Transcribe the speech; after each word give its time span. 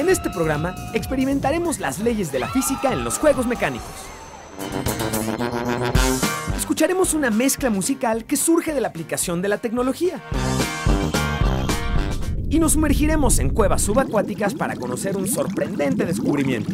En 0.00 0.08
este 0.08 0.30
programa 0.30 0.74
experimentaremos 0.94 1.78
las 1.78 1.98
leyes 1.98 2.32
de 2.32 2.38
la 2.38 2.48
física 2.48 2.90
en 2.90 3.04
los 3.04 3.18
juegos 3.18 3.46
mecánicos. 3.46 3.86
Escucharemos 6.56 7.12
una 7.12 7.30
mezcla 7.30 7.68
musical 7.68 8.24
que 8.24 8.38
surge 8.38 8.72
de 8.72 8.80
la 8.80 8.88
aplicación 8.88 9.42
de 9.42 9.48
la 9.48 9.58
tecnología. 9.58 10.22
Y 12.48 12.58
nos 12.58 12.72
sumergiremos 12.72 13.40
en 13.40 13.50
cuevas 13.50 13.82
subacuáticas 13.82 14.54
para 14.54 14.74
conocer 14.74 15.18
un 15.18 15.28
sorprendente 15.28 16.06
descubrimiento. 16.06 16.72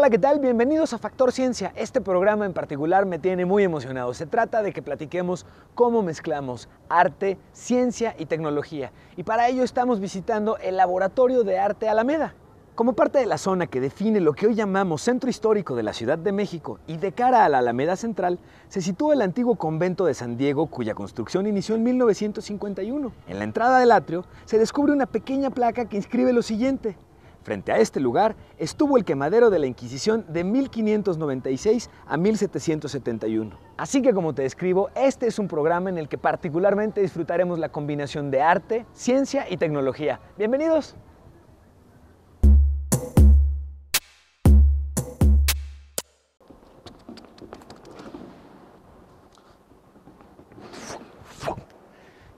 Hola, 0.00 0.08
¿qué 0.08 0.18
tal? 0.18 0.40
Bienvenidos 0.40 0.94
a 0.94 0.98
Factor 0.98 1.30
Ciencia. 1.30 1.74
Este 1.76 2.00
programa 2.00 2.46
en 2.46 2.54
particular 2.54 3.04
me 3.04 3.18
tiene 3.18 3.44
muy 3.44 3.64
emocionado. 3.64 4.14
Se 4.14 4.24
trata 4.24 4.62
de 4.62 4.72
que 4.72 4.80
platiquemos 4.80 5.44
cómo 5.74 6.02
mezclamos 6.02 6.70
arte, 6.88 7.36
ciencia 7.52 8.14
y 8.18 8.24
tecnología. 8.24 8.92
Y 9.18 9.24
para 9.24 9.48
ello 9.48 9.62
estamos 9.62 10.00
visitando 10.00 10.56
el 10.56 10.78
Laboratorio 10.78 11.44
de 11.44 11.58
Arte 11.58 11.86
Alameda. 11.86 12.32
Como 12.74 12.94
parte 12.94 13.18
de 13.18 13.26
la 13.26 13.36
zona 13.36 13.66
que 13.66 13.78
define 13.78 14.20
lo 14.20 14.32
que 14.32 14.46
hoy 14.46 14.54
llamamos 14.54 15.02
Centro 15.02 15.28
Histórico 15.28 15.76
de 15.76 15.82
la 15.82 15.92
Ciudad 15.92 16.16
de 16.16 16.32
México 16.32 16.78
y 16.86 16.96
de 16.96 17.12
cara 17.12 17.44
a 17.44 17.50
la 17.50 17.58
Alameda 17.58 17.94
Central, 17.94 18.38
se 18.68 18.80
sitúa 18.80 19.12
el 19.12 19.20
antiguo 19.20 19.56
convento 19.56 20.06
de 20.06 20.14
San 20.14 20.38
Diego 20.38 20.68
cuya 20.68 20.94
construcción 20.94 21.46
inició 21.46 21.74
en 21.74 21.82
1951. 21.82 23.12
En 23.28 23.38
la 23.38 23.44
entrada 23.44 23.78
del 23.78 23.92
atrio 23.92 24.24
se 24.46 24.58
descubre 24.58 24.94
una 24.94 25.04
pequeña 25.04 25.50
placa 25.50 25.90
que 25.90 25.98
inscribe 25.98 26.32
lo 26.32 26.40
siguiente. 26.40 26.96
Frente 27.42 27.72
a 27.72 27.78
este 27.78 28.00
lugar 28.00 28.36
estuvo 28.58 28.98
el 28.98 29.04
quemadero 29.04 29.48
de 29.48 29.58
la 29.58 29.66
Inquisición 29.66 30.26
de 30.28 30.44
1596 30.44 31.88
a 32.06 32.16
1771. 32.18 33.58
Así 33.78 34.02
que 34.02 34.12
como 34.12 34.34
te 34.34 34.42
describo, 34.42 34.90
este 34.94 35.26
es 35.26 35.38
un 35.38 35.48
programa 35.48 35.88
en 35.88 35.96
el 35.96 36.08
que 36.08 36.18
particularmente 36.18 37.00
disfrutaremos 37.00 37.58
la 37.58 37.70
combinación 37.70 38.30
de 38.30 38.42
arte, 38.42 38.84
ciencia 38.92 39.46
y 39.48 39.56
tecnología. 39.56 40.20
Bienvenidos. 40.36 40.96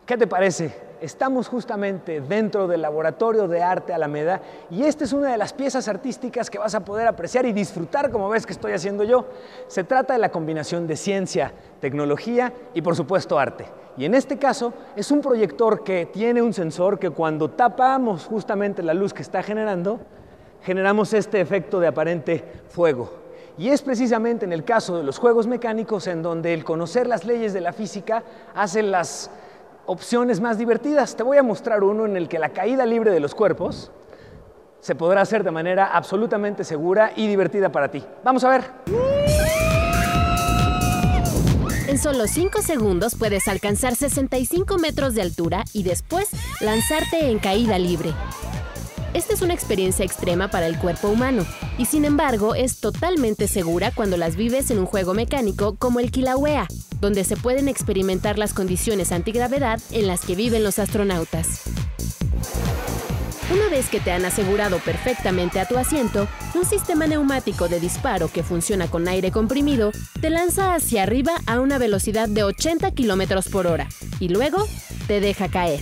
¿Qué 0.07 0.17
te 0.17 0.27
parece? 0.27 0.92
Estamos 1.03 1.49
justamente 1.49 2.21
dentro 2.21 2.69
del 2.69 2.81
Laboratorio 2.81 3.49
de 3.49 3.61
Arte 3.61 3.93
Alameda 3.93 4.41
y 4.71 4.85
esta 4.85 5.03
es 5.03 5.13
una 5.13 5.33
de 5.33 5.37
las 5.37 5.53
piezas 5.53 5.89
artísticas 5.89 6.49
que 6.49 6.59
vas 6.59 6.77
a 6.77 6.85
poder 6.85 7.09
apreciar 7.09 7.45
y 7.45 7.53
disfrutar 7.53 8.13
como 8.13 8.29
ves 8.29 8.47
que 8.47 8.53
estoy 8.53 8.71
haciendo 8.71 9.03
yo. 9.03 9.27
Se 9.67 9.83
trata 9.83 10.13
de 10.13 10.21
la 10.21 10.31
combinación 10.31 10.87
de 10.87 10.95
ciencia, 10.95 11.53
tecnología 11.81 12.53
y 12.73 12.83
por 12.83 12.95
supuesto 12.95 13.37
arte. 13.37 13.67
Y 13.97 14.05
en 14.05 14.15
este 14.15 14.39
caso 14.39 14.75
es 14.95 15.11
un 15.11 15.23
proyector 15.23 15.83
que 15.83 16.07
tiene 16.07 16.41
un 16.41 16.53
sensor 16.53 17.01
que 17.01 17.11
cuando 17.11 17.51
tapamos 17.51 18.27
justamente 18.27 18.81
la 18.85 18.95
luz 18.95 19.13
que 19.13 19.23
está 19.23 19.43
generando, 19.43 19.99
generamos 20.63 21.13
este 21.15 21.41
efecto 21.41 21.81
de 21.81 21.89
aparente 21.89 22.45
fuego. 22.69 23.11
Y 23.59 23.71
es 23.71 23.83
precisamente 23.83 24.45
en 24.45 24.53
el 24.53 24.63
caso 24.63 24.99
de 24.99 25.03
los 25.03 25.19
juegos 25.19 25.49
mecánicos 25.49 26.07
en 26.07 26.23
donde 26.23 26.55
el 26.55 26.63
conocer 26.63 27.09
las 27.09 27.25
leyes 27.25 27.53
de 27.53 27.61
la 27.61 27.73
física 27.73 28.23
hace 28.55 28.85
las 28.85 29.33
opciones 29.87 30.41
más 30.41 30.59
divertidas. 30.59 31.17
Te 31.17 31.23
voy 31.23 31.39
a 31.39 31.43
mostrar 31.43 31.83
uno 31.83 32.07
en 32.07 32.17
el 32.17 32.29
que 32.29 32.39
la 32.39 32.51
caída 32.51 32.87
libre 32.87 33.11
de 33.11 33.21
los 33.21 33.35
cuerpos 33.35 33.91
se 34.81 34.95
podrá 34.95 35.21
hacer 35.21 35.45
de 35.45 35.51
manera 35.51 35.87
absolutamente 35.87 36.65
segura 36.65 37.13
y 37.15 37.29
divertida 37.29 37.71
para 37.71 37.89
ti. 37.89 38.05
Vamos 38.25 38.43
a 38.45 38.51
ver. 38.51 38.65
En 41.87 41.99
solo 41.99 42.27
5 42.27 42.63
segundos 42.63 43.15
puedes 43.17 43.49
alcanzar 43.49 43.95
65 43.95 44.79
metros 44.79 45.15
de 45.15 45.23
altura 45.23 45.65
y 45.73 45.83
después 45.83 46.29
lanzarte 46.61 47.31
en 47.31 47.39
caída 47.39 47.79
libre. 47.79 48.13
Esta 49.15 49.35
es 49.35 49.43
una 49.43 49.53
experiencia 49.53 50.05
extrema 50.05 50.49
para 50.49 50.67
el 50.67 50.79
cuerpo 50.79 51.09
humano 51.09 51.45
y 51.77 51.85
sin 51.85 52.07
embargo 52.07 52.55
es 52.55 52.81
totalmente 52.81 53.47
segura 53.47 53.93
cuando 53.95 54.17
las 54.17 54.37
vives 54.37 54.71
en 54.71 54.79
un 54.79 54.87
juego 54.87 55.13
mecánico 55.13 55.77
como 55.77 56.01
el 56.01 56.11
Kilauea, 56.11 56.67
donde 57.03 57.25
se 57.25 57.37
pueden 57.37 57.69
experimentar 57.69 58.39
las 58.39 58.55
condiciones 58.55 59.11
antigravedad 59.11 59.81
en 59.91 60.07
las 60.07 60.21
que 60.21 60.37
viven 60.37 60.63
los 60.63 60.79
astronautas. 60.79 61.63
Una 63.53 63.69
vez 63.69 63.89
que 63.91 64.01
te 64.01 64.13
han 64.13 64.25
asegurado 64.25 64.79
perfectamente 64.79 65.59
a 65.61 65.67
tu 65.67 65.77
asiento, 65.77 66.29
un 66.55 66.65
sistema 66.65 67.07
neumático 67.09 67.69
de 67.69 67.81
disparo 67.81 68.29
que 68.29 68.45
funciona 68.45 68.87
con 68.87 69.09
aire 69.09 69.33
comprimido 69.33 69.91
te 70.21 70.31
lanza 70.31 70.75
hacia 70.75 71.03
arriba 71.03 71.33
a 71.47 71.61
una 71.61 71.77
velocidad 71.77 72.29
de 72.29 72.45
80 72.45 72.93
km 72.93 73.51
por 73.51 73.67
hora 73.67 73.89
y 74.21 74.29
luego 74.29 74.67
te 75.09 75.21
deja 75.21 75.49
caer. 75.49 75.81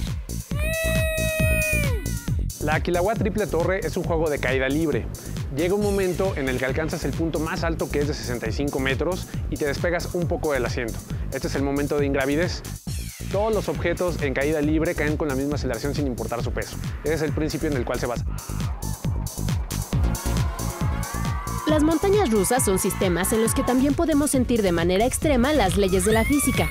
La 2.64 2.76
Aquilagua 2.76 3.14
Triple 3.14 3.46
Torre 3.46 3.80
es 3.84 3.96
un 3.96 4.04
juego 4.04 4.30
de 4.30 4.38
caída 4.38 4.68
libre. 4.68 5.06
Llega 5.56 5.74
un 5.74 5.82
momento 5.82 6.36
en 6.36 6.48
el 6.48 6.58
que 6.58 6.64
alcanzas 6.64 7.04
el 7.04 7.10
punto 7.12 7.40
más 7.40 7.64
alto 7.64 7.90
que 7.90 7.98
es 7.98 8.08
de 8.08 8.14
65 8.14 8.78
metros 8.78 9.26
y 9.50 9.56
te 9.56 9.66
despegas 9.66 10.14
un 10.14 10.28
poco 10.28 10.52
del 10.52 10.64
asiento. 10.64 10.94
Este 11.32 11.48
es 11.48 11.54
el 11.56 11.62
momento 11.62 11.98
de 11.98 12.06
ingravidez. 12.06 12.62
Todos 13.32 13.52
los 13.52 13.68
objetos 13.68 14.22
en 14.22 14.32
caída 14.32 14.60
libre 14.60 14.94
caen 14.94 15.16
con 15.16 15.26
la 15.26 15.34
misma 15.34 15.56
aceleración 15.56 15.94
sin 15.94 16.06
importar 16.06 16.42
su 16.44 16.52
peso. 16.52 16.76
Ese 17.02 17.14
es 17.14 17.22
el 17.22 17.32
principio 17.32 17.68
en 17.68 17.76
el 17.76 17.84
cual 17.84 17.98
se 17.98 18.06
basa. 18.06 18.24
Las 21.66 21.82
montañas 21.82 22.30
rusas 22.30 22.64
son 22.64 22.78
sistemas 22.78 23.32
en 23.32 23.42
los 23.42 23.54
que 23.54 23.62
también 23.62 23.94
podemos 23.94 24.30
sentir 24.30 24.62
de 24.62 24.72
manera 24.72 25.04
extrema 25.04 25.52
las 25.52 25.76
leyes 25.76 26.04
de 26.04 26.12
la 26.12 26.24
física. 26.24 26.68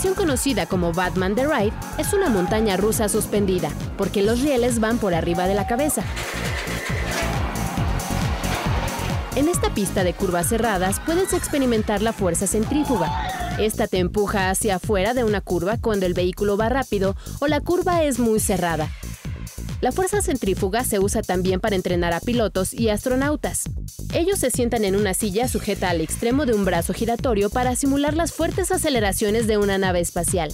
Atracción 0.00 0.26
conocida 0.26 0.64
como 0.64 0.94
Batman 0.94 1.34
the 1.34 1.46
Ride 1.46 1.74
es 1.98 2.14
una 2.14 2.30
montaña 2.30 2.78
rusa 2.78 3.10
suspendida, 3.10 3.68
porque 3.98 4.22
los 4.22 4.40
rieles 4.40 4.80
van 4.80 4.96
por 4.96 5.12
arriba 5.12 5.46
de 5.46 5.54
la 5.54 5.66
cabeza. 5.66 6.02
En 9.36 9.46
esta 9.46 9.74
pista 9.74 10.02
de 10.02 10.14
curvas 10.14 10.48
cerradas 10.48 11.00
puedes 11.04 11.34
experimentar 11.34 12.00
la 12.00 12.14
fuerza 12.14 12.46
centrífuga. 12.46 13.12
Esta 13.58 13.88
te 13.88 13.98
empuja 13.98 14.48
hacia 14.48 14.76
afuera 14.76 15.12
de 15.12 15.22
una 15.22 15.42
curva 15.42 15.76
cuando 15.76 16.06
el 16.06 16.14
vehículo 16.14 16.56
va 16.56 16.70
rápido 16.70 17.14
o 17.40 17.46
la 17.46 17.60
curva 17.60 18.02
es 18.02 18.18
muy 18.18 18.40
cerrada. 18.40 18.88
La 19.80 19.92
fuerza 19.92 20.20
centrífuga 20.20 20.84
se 20.84 20.98
usa 20.98 21.22
también 21.22 21.58
para 21.58 21.74
entrenar 21.74 22.12
a 22.12 22.20
pilotos 22.20 22.74
y 22.74 22.90
astronautas. 22.90 23.64
Ellos 24.12 24.38
se 24.38 24.50
sientan 24.50 24.84
en 24.84 24.94
una 24.94 25.14
silla 25.14 25.48
sujeta 25.48 25.88
al 25.88 26.02
extremo 26.02 26.44
de 26.44 26.52
un 26.52 26.66
brazo 26.66 26.92
giratorio 26.92 27.48
para 27.48 27.74
simular 27.76 28.14
las 28.14 28.32
fuertes 28.32 28.72
aceleraciones 28.72 29.46
de 29.46 29.56
una 29.56 29.78
nave 29.78 30.00
espacial. 30.00 30.50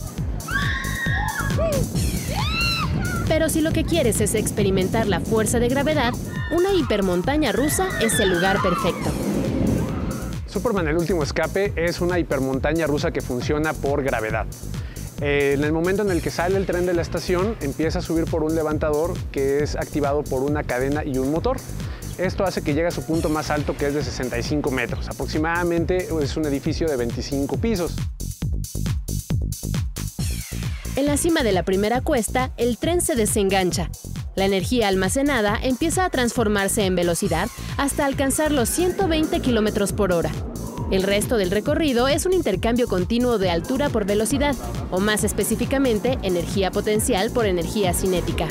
Pero 3.27 3.49
si 3.49 3.63
lo 3.63 3.73
que 3.73 3.85
quieres 3.85 4.21
es 4.21 4.37
experimentar 4.37 5.09
la 5.09 5.19
fuerza 5.19 5.59
de 5.59 5.69
gravedad, 5.69 6.15
una 6.53 6.73
hipermontaña 6.73 7.51
rusa 7.51 7.89
es 8.01 8.21
el 8.21 8.33
lugar 8.33 8.63
perfecto. 8.63 9.11
Superman 10.47 10.87
el 10.87 10.97
último 10.97 11.25
escape 11.25 11.73
es 11.75 12.01
una 12.01 12.21
hipermontaña 12.21 12.87
rusa 12.87 13.11
que 13.11 13.21
funciona 13.21 13.73
por 13.73 14.05
gravedad. 14.05 14.47
Eh, 15.21 15.55
en 15.55 15.65
el 15.65 15.73
momento 15.73 16.03
en 16.03 16.11
el 16.11 16.21
que 16.21 16.31
sale 16.31 16.57
el 16.57 16.67
tren 16.67 16.85
de 16.87 16.93
la 16.95 17.03
estación, 17.03 17.57
empieza 17.61 18.01
a 18.01 18.03
subir 18.03 18.25
por 18.27 18.43
un 18.43 18.55
levantador 18.55 19.15
que 19.33 19.63
es 19.63 19.75
activado 19.77 20.23
por 20.23 20.43
una 20.43 20.63
cadena 20.63 21.05
y 21.05 21.19
un 21.19 21.31
motor. 21.31 21.57
Esto 22.19 22.45
hace 22.45 22.63
que 22.63 22.75
llegue 22.75 22.87
a 22.89 22.91
su 22.91 23.05
punto 23.05 23.29
más 23.29 23.51
alto 23.51 23.77
que 23.77 23.87
es 23.87 23.95
de 23.95 24.03
65 24.03 24.71
metros. 24.71 25.09
Aproximadamente 25.09 26.09
es 26.23 26.37
un 26.37 26.47
edificio 26.47 26.89
de 26.89 26.97
25 26.97 27.59
pisos. 27.59 27.95
En 30.97 31.05
la 31.05 31.19
cima 31.19 31.43
de 31.43 31.53
la 31.53 31.63
primera 31.63 32.01
cuesta, 32.01 32.53
el 32.57 32.79
tren 32.79 33.03
se 33.03 33.17
desengancha. 33.17 33.91
La 34.35 34.47
energía 34.47 34.89
almacenada 34.89 35.59
empieza 35.63 36.05
a 36.05 36.11
transformarse 36.11 36.87
en 36.87 36.95
velocidad 36.95 37.49
hasta 37.77 38.07
alcanzar 38.07 38.53
los 38.53 38.69
120 38.71 39.41
km 39.41 39.93
por 39.95 40.13
hora. 40.13 40.31
El 40.91 41.03
resto 41.03 41.37
del 41.37 41.51
recorrido 41.51 42.07
es 42.07 42.27
un 42.27 42.33
intercambio 42.33 42.87
continuo 42.87 43.39
de 43.39 43.51
altura 43.51 43.89
por 43.89 44.07
velocidad, 44.07 44.55
o 44.93 45.01
más 45.01 45.25
específicamente, 45.25 46.17
energía 46.23 46.71
potencial 46.71 47.33
por 47.33 47.47
energía 47.47 47.93
cinética. 47.93 48.47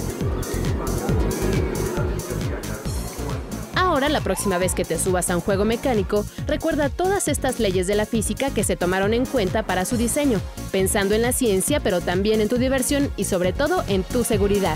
Ahora, 3.74 4.10
la 4.10 4.20
próxima 4.20 4.58
vez 4.58 4.74
que 4.74 4.84
te 4.84 5.00
subas 5.00 5.30
a 5.30 5.36
un 5.36 5.42
juego 5.42 5.64
mecánico, 5.64 6.26
recuerda 6.46 6.90
todas 6.90 7.30
estas 7.30 7.62
leyes 7.62 7.88
de 7.88 7.96
la 7.96 8.06
física 8.06 8.50
que 8.50 8.66
se 8.66 8.76
tomaron 8.76 9.14
en 9.14 9.26
cuenta 9.26 9.64
para 9.64 9.86
su 9.86 9.96
diseño, 9.96 10.42
pensando 10.74 11.16
en 11.16 11.22
la 11.22 11.32
ciencia, 11.32 11.80
pero 11.80 12.02
también 12.02 12.42
en 12.42 12.50
tu 12.50 12.58
diversión 12.58 13.10
y 13.16 13.24
sobre 13.24 13.54
todo 13.54 13.86
en 13.88 14.04
tu 14.04 14.26
seguridad. 14.26 14.76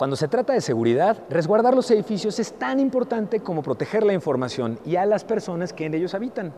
Cuando 0.00 0.16
se 0.16 0.28
trata 0.28 0.54
de 0.54 0.62
seguridad, 0.62 1.24
resguardar 1.28 1.74
los 1.74 1.90
edificios 1.90 2.38
es 2.38 2.54
tan 2.54 2.80
importante 2.80 3.40
como 3.40 3.62
proteger 3.62 4.02
la 4.02 4.14
información 4.14 4.78
y 4.86 4.96
a 4.96 5.04
las 5.04 5.24
personas 5.24 5.74
que 5.74 5.84
en 5.84 5.92
ellos 5.92 6.14
habitan. 6.14 6.54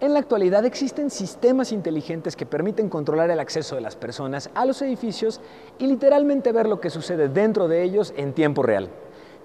En 0.00 0.12
la 0.12 0.18
actualidad 0.18 0.64
existen 0.64 1.08
sistemas 1.08 1.70
inteligentes 1.70 2.34
que 2.34 2.44
permiten 2.44 2.88
controlar 2.88 3.30
el 3.30 3.38
acceso 3.38 3.76
de 3.76 3.82
las 3.82 3.94
personas 3.94 4.50
a 4.56 4.66
los 4.66 4.82
edificios 4.82 5.40
y 5.78 5.86
literalmente 5.86 6.50
ver 6.50 6.66
lo 6.66 6.80
que 6.80 6.90
sucede 6.90 7.28
dentro 7.28 7.68
de 7.68 7.84
ellos 7.84 8.12
en 8.16 8.32
tiempo 8.32 8.64
real. 8.64 8.88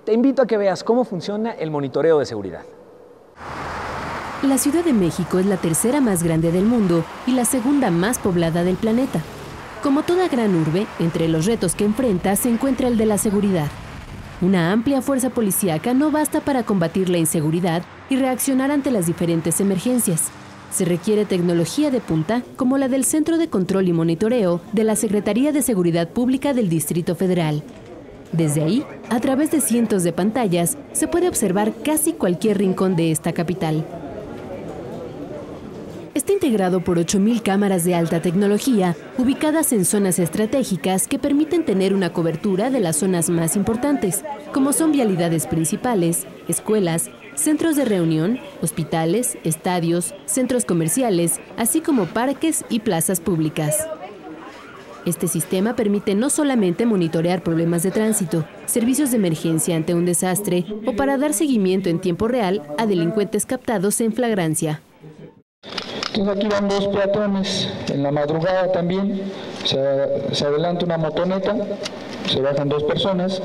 Te 0.04 0.14
invito 0.14 0.42
a 0.42 0.48
que 0.48 0.58
veas 0.58 0.84
cómo 0.84 1.06
funciona 1.06 1.52
el 1.52 1.70
monitoreo 1.70 2.18
de 2.18 2.26
seguridad. 2.26 2.64
La 4.42 4.58
Ciudad 4.58 4.84
de 4.84 4.94
México 4.94 5.38
es 5.38 5.46
la 5.46 5.58
tercera 5.58 6.02
más 6.02 6.24
grande 6.24 6.52
del 6.52 6.66
mundo 6.66 7.06
y 7.28 7.34
la 7.34 7.46
segunda 7.46 7.92
más 7.92 8.18
poblada 8.18 8.64
del 8.64 8.78
planeta. 8.78 9.22
Como 9.88 10.04
toda 10.04 10.28
gran 10.28 10.54
urbe, 10.54 10.86
entre 11.00 11.30
los 11.30 11.46
retos 11.46 11.74
que 11.74 11.86
enfrenta 11.86 12.36
se 12.36 12.50
encuentra 12.50 12.90
el 12.90 12.98
de 12.98 13.06
la 13.06 13.18
seguridad. 13.18 13.68
Una 14.42 14.74
amplia 14.74 15.02
fuerza 15.02 15.30
policíaca 15.30 15.94
no 15.94 16.12
basta 16.12 16.42
para 16.42 16.64
combatir 16.64 17.08
la 17.08 17.20
inseguridad 17.20 17.84
y 18.10 18.18
reaccionar 18.18 18.70
ante 18.70 18.92
las 18.92 19.08
diferentes 19.08 19.62
emergencias. 19.62 20.24
Se 20.72 20.84
requiere 20.84 21.24
tecnología 21.24 21.90
de 21.90 22.02
punta 22.02 22.44
como 22.58 22.78
la 22.78 22.90
del 22.90 23.06
Centro 23.06 23.38
de 23.38 23.48
Control 23.48 23.88
y 23.88 23.94
Monitoreo 23.94 24.60
de 24.74 24.84
la 24.84 24.98
Secretaría 24.98 25.54
de 25.54 25.62
Seguridad 25.62 26.10
Pública 26.10 26.54
del 26.54 26.68
Distrito 26.68 27.16
Federal. 27.16 27.64
Desde 28.34 28.64
ahí, 28.64 28.86
a 29.10 29.22
través 29.22 29.52
de 29.52 29.62
cientos 29.62 30.04
de 30.04 30.12
pantallas, 30.12 30.78
se 30.92 31.08
puede 31.08 31.30
observar 31.30 31.72
casi 31.82 32.12
cualquier 32.12 32.58
rincón 32.58 32.98
de 32.98 33.12
esta 33.12 33.32
capital. 33.32 33.86
Está 36.28 36.46
integrado 36.46 36.82
por 36.82 37.00
8.000 37.00 37.42
cámaras 37.42 37.86
de 37.86 37.96
alta 37.96 38.22
tecnología 38.22 38.98
ubicadas 39.18 39.72
en 39.72 39.86
zonas 39.86 40.20
estratégicas 40.20 41.08
que 41.08 41.20
permiten 41.20 41.64
tener 41.64 41.94
una 41.94 42.12
cobertura 42.12 42.70
de 42.70 42.82
las 42.82 42.98
zonas 42.98 43.30
más 43.30 43.56
importantes, 43.56 44.26
como 44.52 44.74
son 44.74 44.92
vialidades 44.92 45.48
principales, 45.48 46.28
escuelas, 46.50 47.10
centros 47.36 47.78
de 47.78 47.86
reunión, 47.86 48.40
hospitales, 48.62 49.38
estadios, 49.46 50.14
centros 50.26 50.66
comerciales, 50.66 51.40
así 51.56 51.80
como 51.80 52.08
parques 52.08 52.66
y 52.68 52.82
plazas 52.82 53.22
públicas. 53.22 53.88
Este 55.06 55.30
sistema 55.30 55.78
permite 55.78 56.14
no 56.14 56.30
solamente 56.30 56.86
monitorear 56.86 57.42
problemas 57.42 57.84
de 57.84 57.92
tránsito, 57.92 58.46
servicios 58.66 59.12
de 59.12 59.18
emergencia 59.18 59.78
ante 59.78 59.94
un 59.94 60.04
desastre 60.04 60.66
o 60.86 60.94
para 60.94 61.18
dar 61.18 61.32
seguimiento 61.32 61.88
en 61.88 62.02
tiempo 62.02 62.28
real 62.28 62.64
a 62.78 62.86
delincuentes 62.86 63.46
captados 63.46 64.02
en 64.02 64.12
flagrancia. 64.12 64.82
Entonces 66.18 66.36
aquí 66.36 66.48
van 66.48 66.68
dos 66.68 66.88
peatones, 66.88 67.70
en 67.94 68.02
la 68.02 68.10
madrugada 68.10 68.72
también, 68.72 69.22
se, 69.64 69.78
se 70.32 70.46
adelanta 70.46 70.84
una 70.84 70.98
motoneta, 70.98 71.56
se 72.28 72.42
bajan 72.42 72.70
dos 72.70 72.84
personas, 72.86 73.40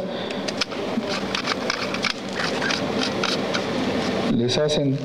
les 4.35 4.57
hacen, 4.57 4.97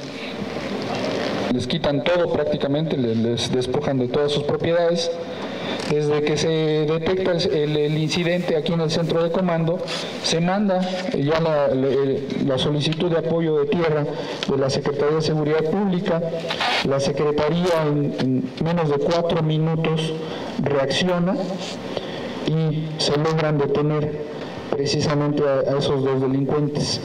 les 1.53 1.67
quitan 1.67 2.05
todo 2.05 2.31
prácticamente, 2.31 2.95
les 2.95 3.51
despojan 3.51 3.99
de 3.99 4.07
todas 4.07 4.31
sus 4.31 4.43
propiedades, 4.43 5.11
desde 5.89 6.21
que 6.21 6.37
se 6.37 6.47
detecta 6.47 7.31
el, 7.31 7.97
incidente 7.97 8.55
aquí 8.55 8.73
en 8.73 8.81
el 8.81 8.91
centro 8.91 9.23
de 9.23 9.31
comando, 9.31 9.79
se 10.23 10.41
manda 10.41 10.81
ya 11.13 11.39
la, 11.39 12.57
solicitud 12.57 13.09
de 13.11 13.19
apoyo 13.19 13.59
de 13.59 13.67
tierra 13.67 14.05
de 14.49 14.57
la 14.57 14.69
Secretaría 14.69 15.17
de 15.17 15.21
Seguridad 15.21 15.63
Pública. 15.63 16.21
La 16.85 16.99
Secretaría 16.99 17.83
en, 17.85 18.49
menos 18.63 18.89
de 18.89 18.97
cuatro 18.97 19.41
minutos 19.43 20.13
reacciona 20.61 21.35
y 22.47 22.87
se 22.99 23.17
logran 23.17 23.57
detener 23.57 24.25
precisamente 24.69 25.43
a 25.43 25.77
esos 25.77 26.03
dos 26.03 26.21
delincuentes. 26.21 26.99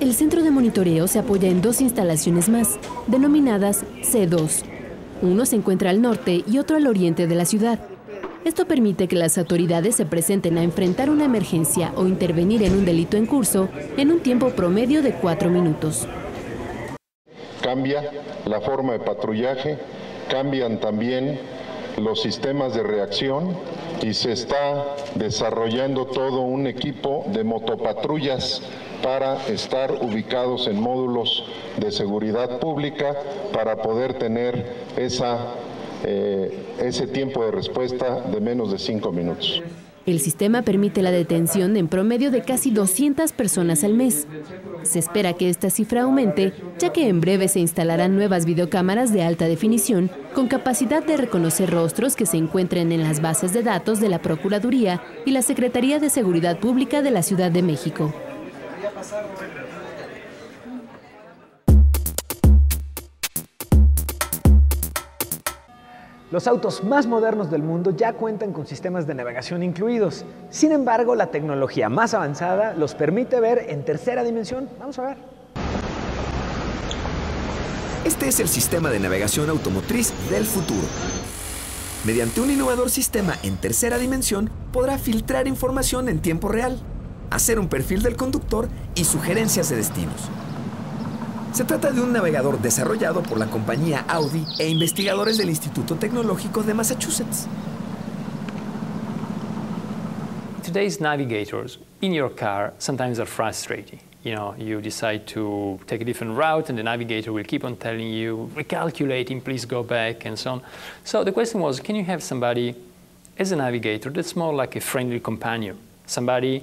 El 0.00 0.12
centro 0.12 0.42
de 0.42 0.50
monitoreo 0.50 1.06
se 1.06 1.18
apoya 1.18 1.48
en 1.48 1.62
dos 1.62 1.80
instalaciones 1.80 2.48
más, 2.48 2.78
denominadas 3.06 3.84
C2 4.02 4.73
uno 5.24 5.46
se 5.46 5.56
encuentra 5.56 5.90
al 5.90 6.02
norte 6.02 6.44
y 6.46 6.58
otro 6.58 6.76
al 6.76 6.86
oriente 6.86 7.26
de 7.26 7.34
la 7.34 7.44
ciudad. 7.44 7.80
Esto 8.44 8.66
permite 8.66 9.08
que 9.08 9.16
las 9.16 9.38
autoridades 9.38 9.96
se 9.96 10.04
presenten 10.04 10.58
a 10.58 10.62
enfrentar 10.62 11.08
una 11.08 11.24
emergencia 11.24 11.92
o 11.96 12.06
intervenir 12.06 12.62
en 12.62 12.74
un 12.74 12.84
delito 12.84 13.16
en 13.16 13.26
curso 13.26 13.68
en 13.96 14.12
un 14.12 14.20
tiempo 14.20 14.50
promedio 14.50 15.02
de 15.02 15.14
cuatro 15.14 15.48
minutos. 15.48 16.06
Cambia 17.62 18.10
la 18.44 18.60
forma 18.60 18.92
de 18.92 19.00
patrullaje, 19.00 19.78
cambian 20.28 20.78
también 20.78 21.40
los 21.96 22.20
sistemas 22.20 22.74
de 22.74 22.82
reacción 22.82 23.56
y 24.02 24.12
se 24.12 24.32
está 24.32 24.84
desarrollando 25.14 26.06
todo 26.06 26.42
un 26.42 26.66
equipo 26.66 27.24
de 27.32 27.44
motopatrullas 27.44 28.60
para 29.04 29.46
estar 29.48 29.92
ubicados 29.92 30.66
en 30.66 30.80
módulos 30.80 31.44
de 31.76 31.92
seguridad 31.92 32.58
pública 32.58 33.14
para 33.52 33.76
poder 33.76 34.14
tener 34.14 34.66
eh, 34.96 36.64
ese 36.80 37.06
tiempo 37.08 37.44
de 37.44 37.50
respuesta 37.50 38.22
de 38.22 38.40
menos 38.40 38.72
de 38.72 38.78
cinco 38.78 39.12
minutos. 39.12 39.62
El 40.06 40.20
sistema 40.20 40.62
permite 40.62 41.02
la 41.02 41.10
detención 41.10 41.76
en 41.76 41.88
promedio 41.88 42.30
de 42.30 42.42
casi 42.42 42.70
200 42.70 43.32
personas 43.32 43.84
al 43.84 43.94
mes. 43.94 44.26
Se 44.82 44.98
espera 44.98 45.34
que 45.34 45.48
esta 45.50 45.70
cifra 45.70 46.02
aumente, 46.02 46.52
ya 46.78 46.92
que 46.92 47.08
en 47.08 47.20
breve 47.20 47.48
se 47.48 47.60
instalarán 47.60 48.14
nuevas 48.14 48.46
videocámaras 48.46 49.12
de 49.12 49.22
alta 49.22 49.46
definición 49.46 50.10
con 50.34 50.48
capacidad 50.48 51.04
de 51.04 51.16
reconocer 51.18 51.70
rostros 51.70 52.16
que 52.16 52.26
se 52.26 52.38
encuentren 52.38 52.92
en 52.92 53.02
las 53.02 53.20
bases 53.20 53.52
de 53.52 53.62
datos 53.62 54.00
de 54.00 54.08
la 54.08 54.20
Procuraduría 54.20 55.02
y 55.26 55.30
la 55.30 55.42
Secretaría 55.42 55.98
de 55.98 56.10
Seguridad 56.10 56.58
Pública 56.58 57.02
de 57.02 57.10
la 57.10 57.22
Ciudad 57.22 57.50
de 57.50 57.62
México. 57.62 58.12
Los 66.30 66.48
autos 66.48 66.82
más 66.82 67.06
modernos 67.06 67.50
del 67.50 67.62
mundo 67.62 67.92
ya 67.92 68.12
cuentan 68.14 68.52
con 68.52 68.66
sistemas 68.66 69.06
de 69.06 69.14
navegación 69.14 69.62
incluidos. 69.62 70.24
Sin 70.50 70.72
embargo, 70.72 71.14
la 71.14 71.28
tecnología 71.28 71.88
más 71.88 72.12
avanzada 72.12 72.74
los 72.74 72.94
permite 72.94 73.38
ver 73.38 73.66
en 73.68 73.84
tercera 73.84 74.24
dimensión. 74.24 74.68
Vamos 74.80 74.98
a 74.98 75.02
ver. 75.02 75.16
Este 78.04 78.28
es 78.28 78.40
el 78.40 78.48
sistema 78.48 78.90
de 78.90 78.98
navegación 78.98 79.48
automotriz 79.48 80.12
del 80.28 80.44
futuro. 80.44 80.86
Mediante 82.04 82.40
un 82.40 82.50
innovador 82.50 82.90
sistema 82.90 83.38
en 83.44 83.56
tercera 83.56 83.96
dimensión, 83.98 84.50
podrá 84.72 84.98
filtrar 84.98 85.46
información 85.46 86.08
en 86.08 86.20
tiempo 86.20 86.48
real 86.48 86.80
hacer 87.34 87.58
un 87.58 87.68
perfil 87.68 88.02
del 88.02 88.16
conductor 88.16 88.68
y 88.94 89.04
sugerencias 89.04 89.68
de 89.68 89.76
destinos. 89.76 90.30
Se 91.52 91.64
trata 91.64 91.90
de 91.90 92.00
un 92.00 92.12
navegador 92.12 92.60
desarrollado 92.60 93.22
por 93.22 93.38
la 93.38 93.46
compañía 93.46 94.04
Audi 94.08 94.44
e 94.58 94.68
investigadores 94.68 95.36
del 95.36 95.50
Instituto 95.50 95.96
Tecnológico 95.96 96.62
de 96.62 96.74
Massachusetts. 96.74 97.48
Today's 100.62 101.00
navigators 101.00 101.78
in 102.00 102.12
your 102.12 102.30
car 102.30 102.72
sometimes 102.78 103.18
are 103.18 103.26
frustrating. 103.26 104.00
You 104.22 104.34
know, 104.34 104.54
you 104.56 104.80
decide 104.80 105.26
to 105.34 105.78
take 105.86 106.00
a 106.00 106.04
different 106.04 106.36
route 106.36 106.70
and 106.70 106.78
the 106.78 106.82
navigator 106.82 107.32
will 107.32 107.44
keep 107.44 107.64
on 107.64 107.76
telling 107.76 108.10
you, 108.10 108.50
recalculating, 108.54 109.42
please 109.44 109.66
go 109.66 109.82
back, 109.82 110.24
and 110.24 110.38
so 110.38 110.52
on. 110.52 110.62
So 111.04 111.22
the 111.24 111.32
question 111.32 111.60
was, 111.60 111.78
can 111.80 111.94
you 111.94 112.04
have 112.04 112.22
somebody 112.22 112.74
as 113.38 113.52
a 113.52 113.56
navigator 113.56 114.10
that's 114.10 114.34
more 114.34 114.54
like 114.54 114.76
a 114.76 114.80
friendly 114.80 115.20
companion? 115.20 115.76
Somebody 116.06 116.62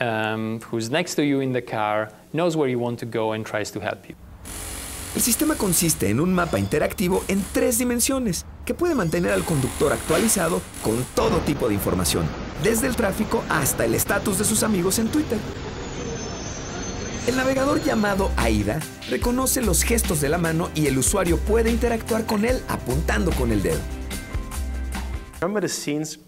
um, 0.00 0.60
who's 0.70 0.90
next 0.90 1.14
to 1.16 1.22
you 1.22 1.40
in 1.40 1.52
the 1.52 1.62
car, 1.62 2.10
knows 2.32 2.56
where 2.56 2.68
you 2.68 2.78
want 2.78 2.98
to 3.00 3.06
go 3.06 3.32
and 3.32 3.44
tries 3.44 3.70
to 3.72 3.80
help 3.80 4.08
you. 4.08 4.14
El 5.14 5.22
sistema 5.22 5.54
consiste 5.54 6.10
en 6.10 6.20
un 6.20 6.32
mapa 6.32 6.58
interactivo 6.58 7.24
en 7.28 7.42
tres 7.52 7.78
dimensiones 7.78 8.44
que 8.64 8.74
puede 8.74 8.94
mantener 8.94 9.32
al 9.32 9.42
conductor 9.42 9.92
actualizado 9.92 10.60
con 10.82 11.02
todo 11.14 11.38
tipo 11.38 11.66
de 11.66 11.74
información, 11.74 12.26
desde 12.62 12.86
el 12.86 12.94
tráfico 12.94 13.42
hasta 13.48 13.84
el 13.84 13.94
estatus 13.94 14.38
de 14.38 14.44
sus 14.44 14.62
amigos 14.62 14.98
en 14.98 15.08
Twitter. 15.08 15.38
El 17.26 17.36
navegador 17.36 17.82
llamado 17.82 18.30
AIDA 18.36 18.80
reconoce 19.10 19.60
los 19.60 19.82
gestos 19.82 20.20
de 20.20 20.28
la 20.28 20.38
mano 20.38 20.70
y 20.74 20.86
el 20.86 20.96
usuario 20.98 21.38
puede 21.38 21.70
interactuar 21.70 22.24
con 22.24 22.44
él 22.44 22.62
apuntando 22.68 23.32
con 23.32 23.50
el 23.50 23.62
dedo. 23.62 23.80
Remember 25.40 25.60
the 25.60 25.68
scenes 25.68 26.18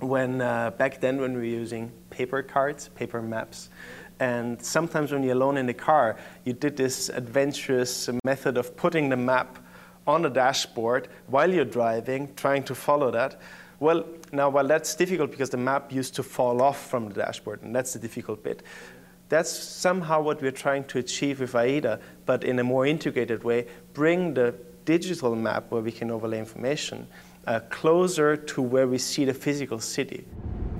when 0.00 0.40
uh, 0.40 0.70
back 0.78 1.00
then 1.00 1.20
when 1.20 1.34
we 1.34 1.40
were 1.40 1.62
using 1.62 1.90
paper 2.10 2.42
cards, 2.42 2.88
paper 2.88 3.22
maps. 3.22 3.70
And 4.18 4.60
sometimes 4.62 5.12
when 5.12 5.22
you're 5.22 5.32
alone 5.32 5.56
in 5.56 5.66
the 5.66 5.74
car, 5.74 6.16
you 6.44 6.52
did 6.52 6.76
this 6.76 7.08
adventurous 7.08 8.10
method 8.24 8.58
of 8.58 8.76
putting 8.76 9.08
the 9.08 9.16
map 9.16 9.58
on 10.06 10.22
the 10.22 10.28
dashboard 10.28 11.08
while 11.28 11.52
you're 11.52 11.64
driving, 11.64 12.34
trying 12.34 12.64
to 12.64 12.74
follow 12.74 13.10
that. 13.10 13.40
Well, 13.78 14.04
now, 14.30 14.50
while 14.50 14.66
that's 14.66 14.94
difficult 14.94 15.30
because 15.30 15.50
the 15.50 15.56
map 15.56 15.90
used 15.90 16.14
to 16.16 16.22
fall 16.22 16.60
off 16.60 16.88
from 16.90 17.08
the 17.08 17.14
dashboard, 17.14 17.62
and 17.62 17.74
that's 17.74 17.94
the 17.94 17.98
difficult 17.98 18.42
bit, 18.44 18.62
that's 19.30 19.50
somehow 19.50 20.20
what 20.20 20.42
we're 20.42 20.50
trying 20.50 20.84
to 20.84 20.98
achieve 20.98 21.40
with 21.40 21.54
AIDA, 21.54 22.00
but 22.26 22.44
in 22.44 22.58
a 22.58 22.64
more 22.64 22.84
integrated 22.84 23.42
way, 23.42 23.66
bring 23.94 24.34
the 24.34 24.54
digital 24.84 25.34
map 25.34 25.70
where 25.70 25.80
we 25.80 25.92
can 25.92 26.10
overlay 26.10 26.38
information 26.38 27.06
uh, 27.46 27.60
closer 27.70 28.36
to 28.36 28.60
where 28.60 28.86
we 28.86 28.98
see 28.98 29.24
the 29.24 29.34
physical 29.34 29.78
city. 29.78 30.26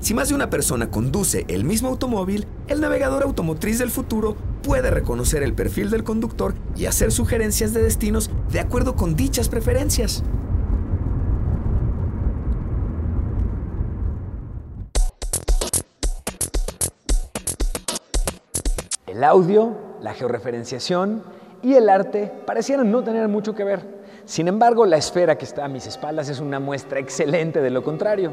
Si 0.00 0.14
más 0.14 0.30
de 0.30 0.34
una 0.34 0.48
persona 0.48 0.90
conduce 0.90 1.44
el 1.48 1.64
mismo 1.64 1.88
automóvil, 1.88 2.46
el 2.68 2.80
navegador 2.80 3.22
automotriz 3.22 3.78
del 3.78 3.90
futuro 3.90 4.34
puede 4.62 4.90
reconocer 4.90 5.42
el 5.42 5.52
perfil 5.52 5.90
del 5.90 6.04
conductor 6.04 6.54
y 6.74 6.86
hacer 6.86 7.12
sugerencias 7.12 7.74
de 7.74 7.82
destinos 7.82 8.30
de 8.50 8.60
acuerdo 8.60 8.96
con 8.96 9.14
dichas 9.14 9.50
preferencias. 9.50 10.22
El 19.06 19.22
audio, 19.22 19.76
la 20.00 20.14
georreferenciación 20.14 21.22
y 21.62 21.74
el 21.74 21.90
arte 21.90 22.32
parecieran 22.46 22.90
no 22.90 23.04
tener 23.04 23.28
mucho 23.28 23.54
que 23.54 23.64
ver. 23.64 23.99
Sin 24.30 24.46
embargo, 24.46 24.86
la 24.86 24.96
esfera 24.96 25.36
que 25.36 25.44
está 25.44 25.64
a 25.64 25.68
mis 25.68 25.88
espaldas 25.88 26.28
es 26.28 26.38
una 26.38 26.60
muestra 26.60 27.00
excelente 27.00 27.60
de 27.60 27.68
lo 27.68 27.82
contrario. 27.82 28.32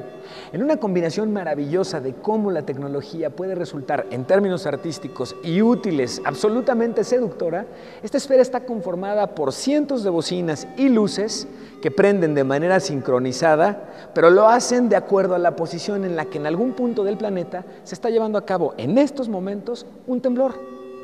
En 0.54 0.62
una 0.62 0.77
combinación 0.77 1.34
maravillosa 1.34 2.00
de 2.00 2.13
cómo 2.13 2.51
la 2.51 2.62
tecnología 2.62 3.32
puede 3.32 3.56
resultar 3.56 4.06
en 4.12 4.24
términos 4.25 4.68
artísticos 4.68 5.36
y 5.42 5.63
útiles, 5.63 6.22
absolutamente 6.24 7.04
seductora, 7.04 7.66
esta 8.04 8.18
esfera 8.18 8.44
está 8.44 8.63
conformada 8.63 9.34
por 9.34 9.51
cientos 9.51 10.04
de 10.04 10.12
bocinas 10.12 10.68
y 10.77 10.89
luces 10.89 11.48
que 11.82 11.89
prenden 11.89 12.36
de 12.36 12.44
manera 12.44 12.80
sincronizada, 12.80 14.12
pero 14.13 14.30
lo 14.30 14.48
hacen 14.48 14.89
de 14.89 14.98
acuerdo 14.98 15.34
a 15.34 15.39
la 15.39 15.56
posición 15.56 16.06
en 16.06 16.16
la 16.16 16.25
que 16.25 16.38
en 16.38 16.46
algún 16.46 16.74
punto 16.74 17.04
del 17.04 17.18
planeta 17.18 17.66
se 17.84 17.96
está 17.96 18.12
llevando 18.12 18.38
a 18.38 18.46
cabo 18.46 18.75
en 18.77 19.00
estos 19.00 19.30
momentos 19.30 19.88
un 20.06 20.22
temblor. 20.22 20.54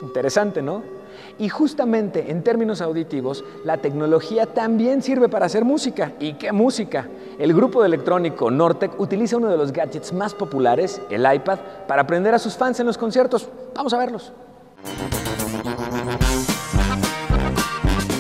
Interesante, 0.03 0.62
¿no? 0.62 1.02
Y 1.39 1.50
justamente 1.50 2.32
en 2.32 2.43
términos 2.43 2.82
auditivos, 2.82 3.43
la 3.63 3.77
tecnología 3.77 4.46
también 4.46 5.01
sirve 5.01 5.29
para 5.29 5.46
hacer 5.46 5.65
música. 5.65 6.13
¿Y 6.20 6.34
qué 6.34 6.51
música? 6.51 7.08
El 7.39 7.53
grupo 7.53 7.82
de 7.82 7.88
electrónico 7.88 8.51
Nortec 8.51 9.00
utiliza 9.00 9.38
uno 9.38 9.50
de 9.50 9.58
los 9.58 9.72
gadgets 9.72 10.13
más 10.13 10.34
populares, 10.34 11.01
el 11.10 11.25
iPad, 11.32 11.60
para 11.88 12.03
aprender 12.03 12.34
a 12.34 12.39
sus 12.39 12.55
fans 12.55 12.79
en 12.79 12.86
los 12.86 12.98
conciertos. 12.98 13.50
Vamos 13.75 13.93
a 13.93 13.98
verlos. 13.98 14.34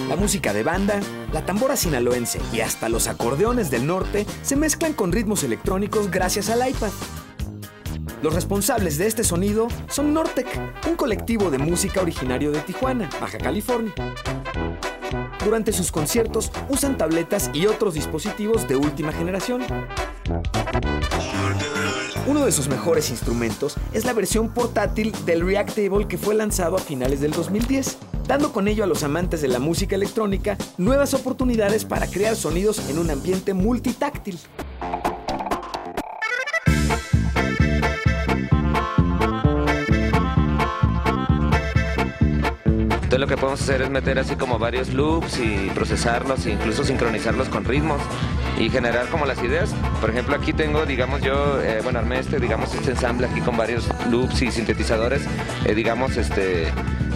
La 0.09 0.15
música 0.15 0.53
de 0.53 0.63
banda, 0.63 0.99
la 1.33 1.45
tambora 1.45 1.75
sinaloense 1.75 2.39
y 2.53 2.61
hasta 2.61 2.87
los 2.87 3.07
acordeones 3.07 3.71
del 3.71 3.85
norte 3.87 4.25
se 4.41 4.55
mezclan 4.55 4.93
con 4.93 5.11
ritmos 5.11 5.43
electrónicos 5.43 6.11
gracias 6.11 6.49
al 6.49 6.67
iPad. 6.69 6.91
Los 8.23 8.33
responsables 8.33 8.97
de 8.97 9.05
este 9.07 9.25
sonido 9.25 9.67
son 9.89 10.13
Nortec, 10.13 10.47
un 10.87 10.95
colectivo 10.95 11.51
de 11.51 11.57
música 11.57 11.99
originario 11.99 12.53
de 12.53 12.61
Tijuana, 12.61 13.09
Baja 13.19 13.37
California. 13.37 13.93
Durante 15.43 15.73
sus 15.73 15.91
conciertos 15.91 16.49
usan 16.69 16.97
tabletas 16.97 17.51
y 17.53 17.65
otros 17.65 17.95
dispositivos 17.95 18.65
de 18.65 18.77
última 18.77 19.11
generación. 19.11 19.63
Uno 22.25 22.45
de 22.45 22.53
sus 22.53 22.69
mejores 22.69 23.09
instrumentos 23.09 23.75
es 23.91 24.05
la 24.05 24.13
versión 24.13 24.53
portátil 24.53 25.11
del 25.25 25.45
Reactable 25.45 26.07
que 26.07 26.17
fue 26.17 26.33
lanzado 26.33 26.77
a 26.77 26.79
finales 26.79 27.19
del 27.19 27.31
2010, 27.31 27.97
dando 28.25 28.53
con 28.53 28.69
ello 28.69 28.85
a 28.85 28.87
los 28.87 29.03
amantes 29.03 29.41
de 29.41 29.49
la 29.49 29.59
música 29.59 29.97
electrónica 29.97 30.57
nuevas 30.77 31.13
oportunidades 31.13 31.83
para 31.83 32.07
crear 32.07 32.37
sonidos 32.37 32.89
en 32.89 32.99
un 32.99 33.09
ambiente 33.09 33.53
multitáctil. 33.53 34.39
Entonces 43.13 43.29
lo 43.29 43.35
que 43.35 43.39
podemos 43.39 43.61
hacer 43.61 43.83
es 43.83 43.91
meter 43.91 44.17
así 44.17 44.35
como 44.35 44.57
varios 44.57 44.91
loops 44.91 45.37
y 45.37 45.69
procesarlos 45.75 46.47
e 46.47 46.51
incluso 46.53 46.83
sincronizarlos 46.83 47.47
con 47.47 47.63
ritmos 47.63 48.01
y 48.57 48.71
generar 48.71 49.07
como 49.09 49.27
las 49.27 49.37
ideas. 49.43 49.75
Por 50.01 50.09
ejemplo, 50.09 50.35
aquí 50.35 50.51
tengo, 50.51 50.83
digamos, 50.87 51.21
yo, 51.21 51.61
eh, 51.61 51.81
bueno, 51.83 51.99
armé 51.99 52.17
este, 52.17 52.39
digamos, 52.39 52.73
este 52.73 52.89
ensamble 52.89 53.27
aquí 53.27 53.39
con 53.41 53.55
varios 53.55 53.87
loops 54.09 54.41
y 54.41 54.49
sintetizadores, 54.49 55.21
eh, 55.63 55.75
digamos, 55.75 56.17
este, 56.17 56.73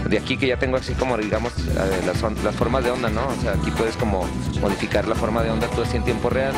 de 0.08 0.18
aquí 0.20 0.38
que 0.38 0.46
ya 0.46 0.58
tengo 0.58 0.78
así 0.78 0.94
como, 0.94 1.18
digamos, 1.18 1.52
eh, 1.58 2.04
las, 2.06 2.22
las 2.44 2.56
formas 2.56 2.84
de 2.84 2.92
onda, 2.92 3.10
¿no? 3.10 3.26
O 3.26 3.42
sea, 3.42 3.54
aquí 3.54 3.72
puedes 3.72 3.98
como 3.98 4.24
modificar 4.62 5.08
la 5.08 5.16
forma 5.16 5.42
de 5.42 5.50
onda 5.50 5.66
tú 5.66 5.82
así 5.82 5.98
en 5.98 6.04
tiempo 6.04 6.30
real. 6.30 6.54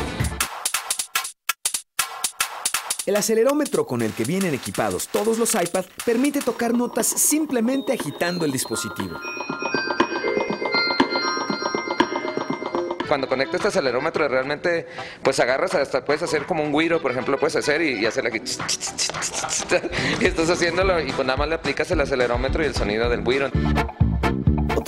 El 3.10 3.16
acelerómetro 3.16 3.88
con 3.88 4.02
el 4.02 4.12
que 4.12 4.22
vienen 4.22 4.54
equipados 4.54 5.08
todos 5.08 5.36
los 5.36 5.56
iPads 5.56 5.88
permite 6.06 6.38
tocar 6.38 6.72
notas 6.72 7.08
simplemente 7.08 7.92
agitando 7.92 8.44
el 8.44 8.52
dispositivo. 8.52 9.18
Cuando 13.08 13.26
conectas 13.26 13.56
este 13.56 13.66
acelerómetro 13.66 14.28
realmente 14.28 14.86
pues 15.24 15.40
agarras 15.40 15.74
hasta 15.74 16.04
puedes 16.04 16.22
hacer 16.22 16.46
como 16.46 16.62
un 16.62 16.72
guiro, 16.72 17.02
por 17.02 17.10
ejemplo, 17.10 17.36
puedes 17.36 17.56
hacer 17.56 17.82
y, 17.82 18.06
hacer 18.06 18.28
aquí 18.28 18.40
y 20.20 20.24
estás 20.24 20.48
haciéndolo 20.48 21.00
y 21.00 21.10
pues 21.10 21.26
nada 21.26 21.36
más 21.36 21.48
le 21.48 21.56
aplicas 21.56 21.90
el 21.90 22.00
acelerómetro 22.00 22.62
y 22.62 22.66
el 22.66 22.76
sonido 22.76 23.10
del 23.10 23.24
guiro. 23.24 23.50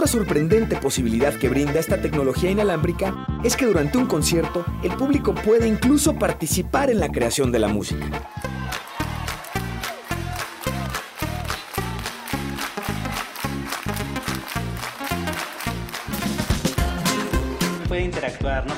Otra 0.02 0.18
sorprendente 0.18 0.75
posibilidad 0.78 1.32
que 1.32 1.49
brinda 1.49 1.78
esta 1.78 2.02
tecnología 2.02 2.50
inalámbrica 2.50 3.25
es 3.44 3.56
que 3.56 3.66
durante 3.66 3.99
un 3.99 4.06
concierto 4.06 4.64
el 4.82 4.97
público 4.97 5.32
puede 5.32 5.68
incluso 5.68 6.18
participar 6.18 6.90
en 6.90 6.99
la 6.99 7.12
creación 7.12 7.52
de 7.52 7.61
la 7.61 7.68
música. 7.68 8.32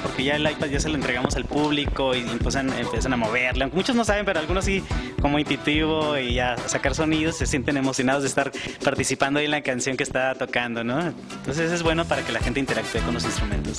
Porque 0.02 0.24
ya 0.24 0.36
el 0.36 0.50
iPad 0.50 0.66
ya 0.68 0.80
se 0.80 0.88
lo 0.88 0.96
entregamos 0.96 1.36
al 1.36 1.44
público 1.44 2.14
y 2.14 2.20
empiezan, 2.20 2.72
empiezan 2.78 3.12
a 3.12 3.16
moverle. 3.16 3.66
Muchos 3.66 3.96
no 3.96 4.04
saben, 4.04 4.24
pero 4.24 4.40
algunos 4.40 4.64
sí, 4.64 4.82
como 5.20 5.38
intuitivo 5.38 6.18
y 6.18 6.34
ya 6.34 6.56
sacar 6.66 6.94
sonidos, 6.94 7.36
se 7.36 7.46
sienten 7.46 7.76
emocionados 7.76 8.22
de 8.22 8.28
estar 8.28 8.52
participando 8.82 9.40
ahí 9.40 9.46
en 9.46 9.50
la 9.50 9.62
canción 9.62 9.96
que 9.96 10.02
está 10.02 10.34
tocando, 10.34 10.84
¿no? 10.84 11.00
Entonces 11.00 11.72
es 11.72 11.82
bueno 11.82 12.04
para 12.04 12.22
que 12.22 12.32
la 12.32 12.40
gente 12.40 12.60
interactúe 12.60 13.00
con 13.00 13.14
los 13.14 13.24
instrumentos. 13.24 13.78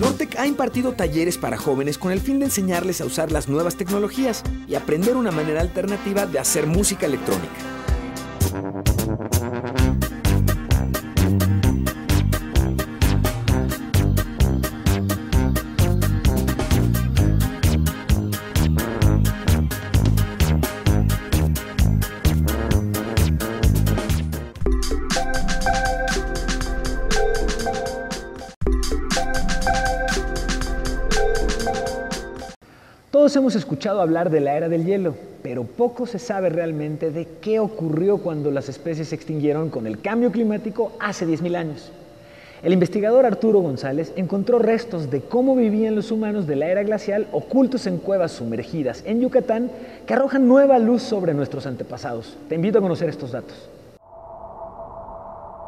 Nortec 0.00 0.38
ha 0.38 0.46
impartido 0.46 0.92
talleres 0.92 1.38
para 1.38 1.56
jóvenes 1.56 1.96
con 1.96 2.12
el 2.12 2.20
fin 2.20 2.38
de 2.38 2.44
enseñarles 2.46 3.00
a 3.00 3.06
usar 3.06 3.32
las 3.32 3.48
nuevas 3.48 3.76
tecnologías 3.76 4.42
y 4.68 4.74
aprender 4.74 5.16
una 5.16 5.30
manera 5.30 5.60
alternativa 5.60 6.26
de 6.26 6.38
hacer 6.38 6.66
música 6.66 7.06
electrónica. 7.06 7.65
Todos 33.26 33.38
hemos 33.38 33.56
escuchado 33.56 34.00
hablar 34.00 34.30
de 34.30 34.38
la 34.38 34.56
era 34.56 34.68
del 34.68 34.86
hielo, 34.86 35.16
pero 35.42 35.64
poco 35.64 36.06
se 36.06 36.20
sabe 36.20 36.48
realmente 36.48 37.10
de 37.10 37.26
qué 37.40 37.58
ocurrió 37.58 38.18
cuando 38.18 38.52
las 38.52 38.68
especies 38.68 39.08
se 39.08 39.16
extinguieron 39.16 39.68
con 39.68 39.88
el 39.88 40.00
cambio 40.00 40.30
climático 40.30 40.92
hace 41.00 41.26
10.000 41.26 41.56
años. 41.56 41.90
El 42.62 42.72
investigador 42.72 43.26
Arturo 43.26 43.58
González 43.58 44.12
encontró 44.14 44.60
restos 44.60 45.10
de 45.10 45.22
cómo 45.22 45.56
vivían 45.56 45.96
los 45.96 46.12
humanos 46.12 46.46
de 46.46 46.54
la 46.54 46.68
era 46.68 46.84
glacial 46.84 47.26
ocultos 47.32 47.88
en 47.88 47.98
cuevas 47.98 48.30
sumergidas 48.30 49.02
en 49.04 49.20
Yucatán 49.20 49.72
que 50.06 50.14
arrojan 50.14 50.46
nueva 50.46 50.78
luz 50.78 51.02
sobre 51.02 51.34
nuestros 51.34 51.66
antepasados. 51.66 52.36
Te 52.48 52.54
invito 52.54 52.78
a 52.78 52.82
conocer 52.82 53.08
estos 53.08 53.32
datos. 53.32 53.68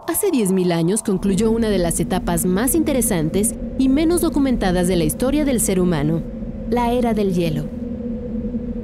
Hace 0.07 0.29
10.000 0.29 0.71
años 0.71 1.03
concluyó 1.03 1.51
una 1.51 1.71
de 1.71 1.79
las 1.79 1.99
etapas 1.99 2.47
más 2.47 2.77
interesantes 2.77 3.57
y 3.79 3.89
menos 3.89 4.21
documentadas 4.21 4.87
de 4.87 4.95
la 4.95 5.03
historia 5.03 5.45
del 5.45 5.61
ser 5.61 5.81
humano, 5.81 6.23
la 6.71 6.93
era 6.93 7.15
del 7.15 7.33
hielo. 7.33 7.65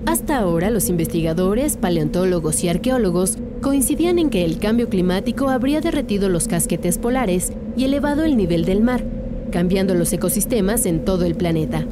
Hasta 0.07 0.39
ahora 0.39 0.71
los 0.71 0.89
investigadores, 0.89 1.77
paleontólogos 1.77 2.63
y 2.65 2.69
arqueólogos 2.69 3.37
coincidían 3.61 4.19
en 4.19 4.31
que 4.31 4.45
el 4.45 4.59
cambio 4.59 4.89
climático 4.89 5.49
habría 5.49 5.81
derretido 5.81 6.29
los 6.29 6.49
casquetes 6.49 6.99
polares 6.99 7.53
y 7.77 7.85
elevado 7.85 8.25
el 8.25 8.37
nivel 8.37 8.65
del 8.65 8.81
mar, 8.81 9.05
cambiando 9.51 9.95
los 9.95 10.13
ecosistemas 10.13 10.87
en 10.87 11.05
todo 11.05 11.25
el 11.25 11.35
planeta. 11.35 11.87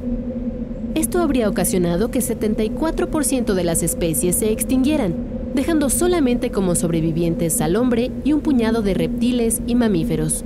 Esto 0.94 1.20
habría 1.20 1.48
ocasionado 1.48 2.10
que 2.10 2.20
74% 2.20 3.54
de 3.54 3.64
las 3.64 3.82
especies 3.82 4.36
se 4.36 4.52
extinguieran, 4.52 5.14
dejando 5.54 5.90
solamente 5.90 6.50
como 6.50 6.74
sobrevivientes 6.74 7.60
al 7.60 7.76
hombre 7.76 8.10
y 8.24 8.32
un 8.32 8.40
puñado 8.40 8.82
de 8.82 8.94
reptiles 8.94 9.62
y 9.66 9.74
mamíferos. 9.74 10.44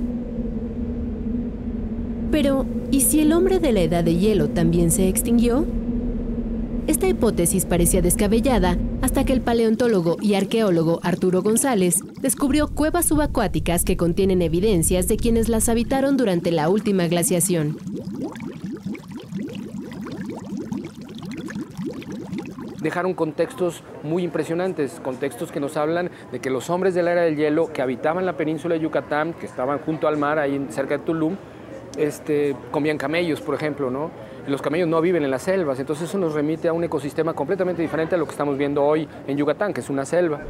Pero, 2.31 2.65
¿Y 2.89 3.01
si 3.01 3.19
el 3.19 3.33
hombre 3.33 3.59
de 3.59 3.73
la 3.73 3.81
edad 3.81 4.03
de 4.03 4.15
hielo 4.15 4.49
también 4.49 4.91
se 4.91 5.09
extinguió? 5.09 5.65
Esta 6.87 7.07
hipótesis 7.07 7.65
parecía 7.65 8.01
descabellada 8.01 8.77
hasta 9.01 9.25
que 9.25 9.33
el 9.33 9.41
paleontólogo 9.41 10.15
y 10.21 10.35
arqueólogo 10.35 11.01
Arturo 11.03 11.41
González 11.41 11.99
descubrió 12.21 12.69
cuevas 12.69 13.07
subacuáticas 13.07 13.83
que 13.83 13.97
contienen 13.97 14.41
evidencias 14.41 15.09
de 15.09 15.17
quienes 15.17 15.49
las 15.49 15.67
habitaron 15.67 16.15
durante 16.15 16.51
la 16.51 16.69
última 16.69 17.07
glaciación. 17.07 17.77
dejaron 22.79 23.13
contextos 23.15 23.83
muy 24.03 24.23
impresionantes, 24.23 25.01
contextos 25.03 25.51
que 25.51 25.59
nos 25.59 25.75
hablan 25.75 26.09
de 26.31 26.39
que 26.39 26.49
los 26.49 26.69
hombres 26.69 26.93
de 26.93 27.03
la 27.03 27.11
era 27.11 27.21
del 27.23 27.35
hielo 27.35 27.73
que 27.73 27.81
habitaban 27.81 28.25
la 28.25 28.37
península 28.37 28.75
de 28.75 28.81
Yucatán, 28.81 29.33
que 29.33 29.45
estaban 29.45 29.79
junto 29.79 30.07
al 30.07 30.15
mar, 30.15 30.39
ahí 30.39 30.65
cerca 30.69 30.97
de 30.97 31.03
Tulum, 31.03 31.35
este, 31.97 32.55
comían 32.71 32.97
camellos, 32.97 33.41
por 33.41 33.55
ejemplo, 33.55 33.89
¿no? 33.89 34.11
Los 34.47 34.61
camellos 34.61 34.87
no 34.87 35.01
viven 35.01 35.23
en 35.23 35.31
las 35.31 35.43
selvas, 35.43 35.79
entonces 35.79 36.07
eso 36.09 36.17
nos 36.17 36.33
remite 36.33 36.67
a 36.67 36.73
un 36.73 36.83
ecosistema 36.83 37.33
completamente 37.33 37.81
diferente 37.81 38.15
a 38.15 38.17
lo 38.17 38.25
que 38.25 38.31
estamos 38.31 38.57
viendo 38.57 38.83
hoy 38.83 39.07
en 39.27 39.37
Yucatán, 39.37 39.73
que 39.73 39.81
es 39.81 39.89
una 39.89 40.05
selva. 40.05 40.41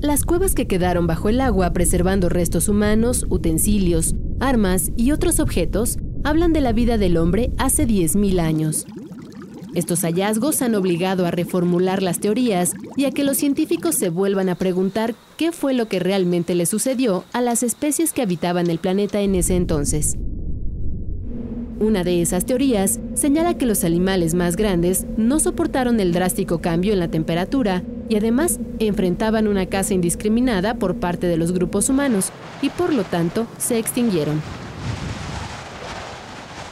Las 0.00 0.24
cuevas 0.24 0.54
que 0.54 0.68
quedaron 0.68 1.08
bajo 1.08 1.28
el 1.28 1.40
agua 1.40 1.72
preservando 1.72 2.28
restos 2.28 2.68
humanos, 2.68 3.26
utensilios, 3.30 4.14
armas 4.38 4.92
y 4.96 5.10
otros 5.10 5.40
objetos 5.40 5.98
hablan 6.22 6.52
de 6.52 6.60
la 6.60 6.72
vida 6.72 6.98
del 6.98 7.16
hombre 7.16 7.50
hace 7.58 7.86
10.000 7.86 8.40
años. 8.40 8.86
Estos 9.74 10.02
hallazgos 10.02 10.62
han 10.62 10.74
obligado 10.74 11.26
a 11.26 11.30
reformular 11.30 12.02
las 12.02 12.20
teorías 12.20 12.74
y 12.96 13.04
a 13.04 13.10
que 13.10 13.24
los 13.24 13.36
científicos 13.36 13.94
se 13.96 14.08
vuelvan 14.08 14.48
a 14.48 14.54
preguntar 14.54 15.14
qué 15.36 15.52
fue 15.52 15.74
lo 15.74 15.88
que 15.88 15.98
realmente 15.98 16.54
le 16.54 16.66
sucedió 16.66 17.24
a 17.32 17.40
las 17.40 17.62
especies 17.62 18.12
que 18.12 18.22
habitaban 18.22 18.70
el 18.70 18.78
planeta 18.78 19.20
en 19.20 19.34
ese 19.34 19.56
entonces. 19.56 20.16
Una 21.80 22.02
de 22.02 22.20
esas 22.20 22.44
teorías 22.44 22.98
señala 23.14 23.54
que 23.54 23.64
los 23.64 23.84
animales 23.84 24.34
más 24.34 24.56
grandes 24.56 25.06
no 25.16 25.38
soportaron 25.38 26.00
el 26.00 26.12
drástico 26.12 26.58
cambio 26.60 26.92
en 26.92 26.98
la 26.98 27.06
temperatura 27.06 27.84
y 28.08 28.16
además 28.16 28.58
enfrentaban 28.80 29.46
una 29.46 29.66
caza 29.66 29.94
indiscriminada 29.94 30.74
por 30.74 30.96
parte 30.96 31.28
de 31.28 31.36
los 31.36 31.52
grupos 31.52 31.88
humanos 31.88 32.30
y 32.62 32.70
por 32.70 32.92
lo 32.92 33.04
tanto 33.04 33.46
se 33.58 33.78
extinguieron. 33.78 34.42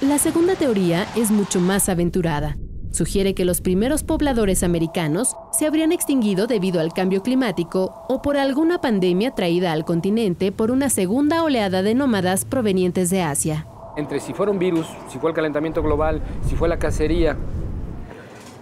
La 0.01 0.19
segunda 0.19 0.57
teoría 0.57 1.07
es 1.15 1.31
mucho 1.31 1.61
más 1.61 1.89
aventurada. 1.89 2.57
Sugiere 2.91 3.35
que 3.35 3.45
los 3.45 3.61
primeros 3.61 4.03
pobladores 4.03 4.65
americanos 4.65 5.37
se 5.53 5.67
habrían 5.67 5.93
extinguido 5.93 6.49
debido 6.49 6.81
al 6.81 6.93
cambio 6.93 7.23
climático 7.23 7.95
o 8.09 8.23
por 8.23 8.37
alguna 8.39 8.81
pandemia 8.81 9.31
traída 9.33 9.71
al 9.71 9.85
continente 9.85 10.51
por 10.51 10.73
una 10.73 10.91
segunda 10.91 11.45
oleada 11.45 11.83
de 11.83 11.95
nómadas 11.95 12.45
provenientes 12.45 13.09
de 13.11 13.23
Asia 13.23 13.69
entre 13.97 14.21
si 14.21 14.33
fue 14.33 14.49
un 14.49 14.59
virus, 14.59 14.87
si 15.09 15.19
fue 15.19 15.31
el 15.31 15.37
calentamiento 15.37 15.83
global, 15.83 16.23
si 16.47 16.55
fue 16.55 16.69
la 16.69 16.79
cacería, 16.79 17.37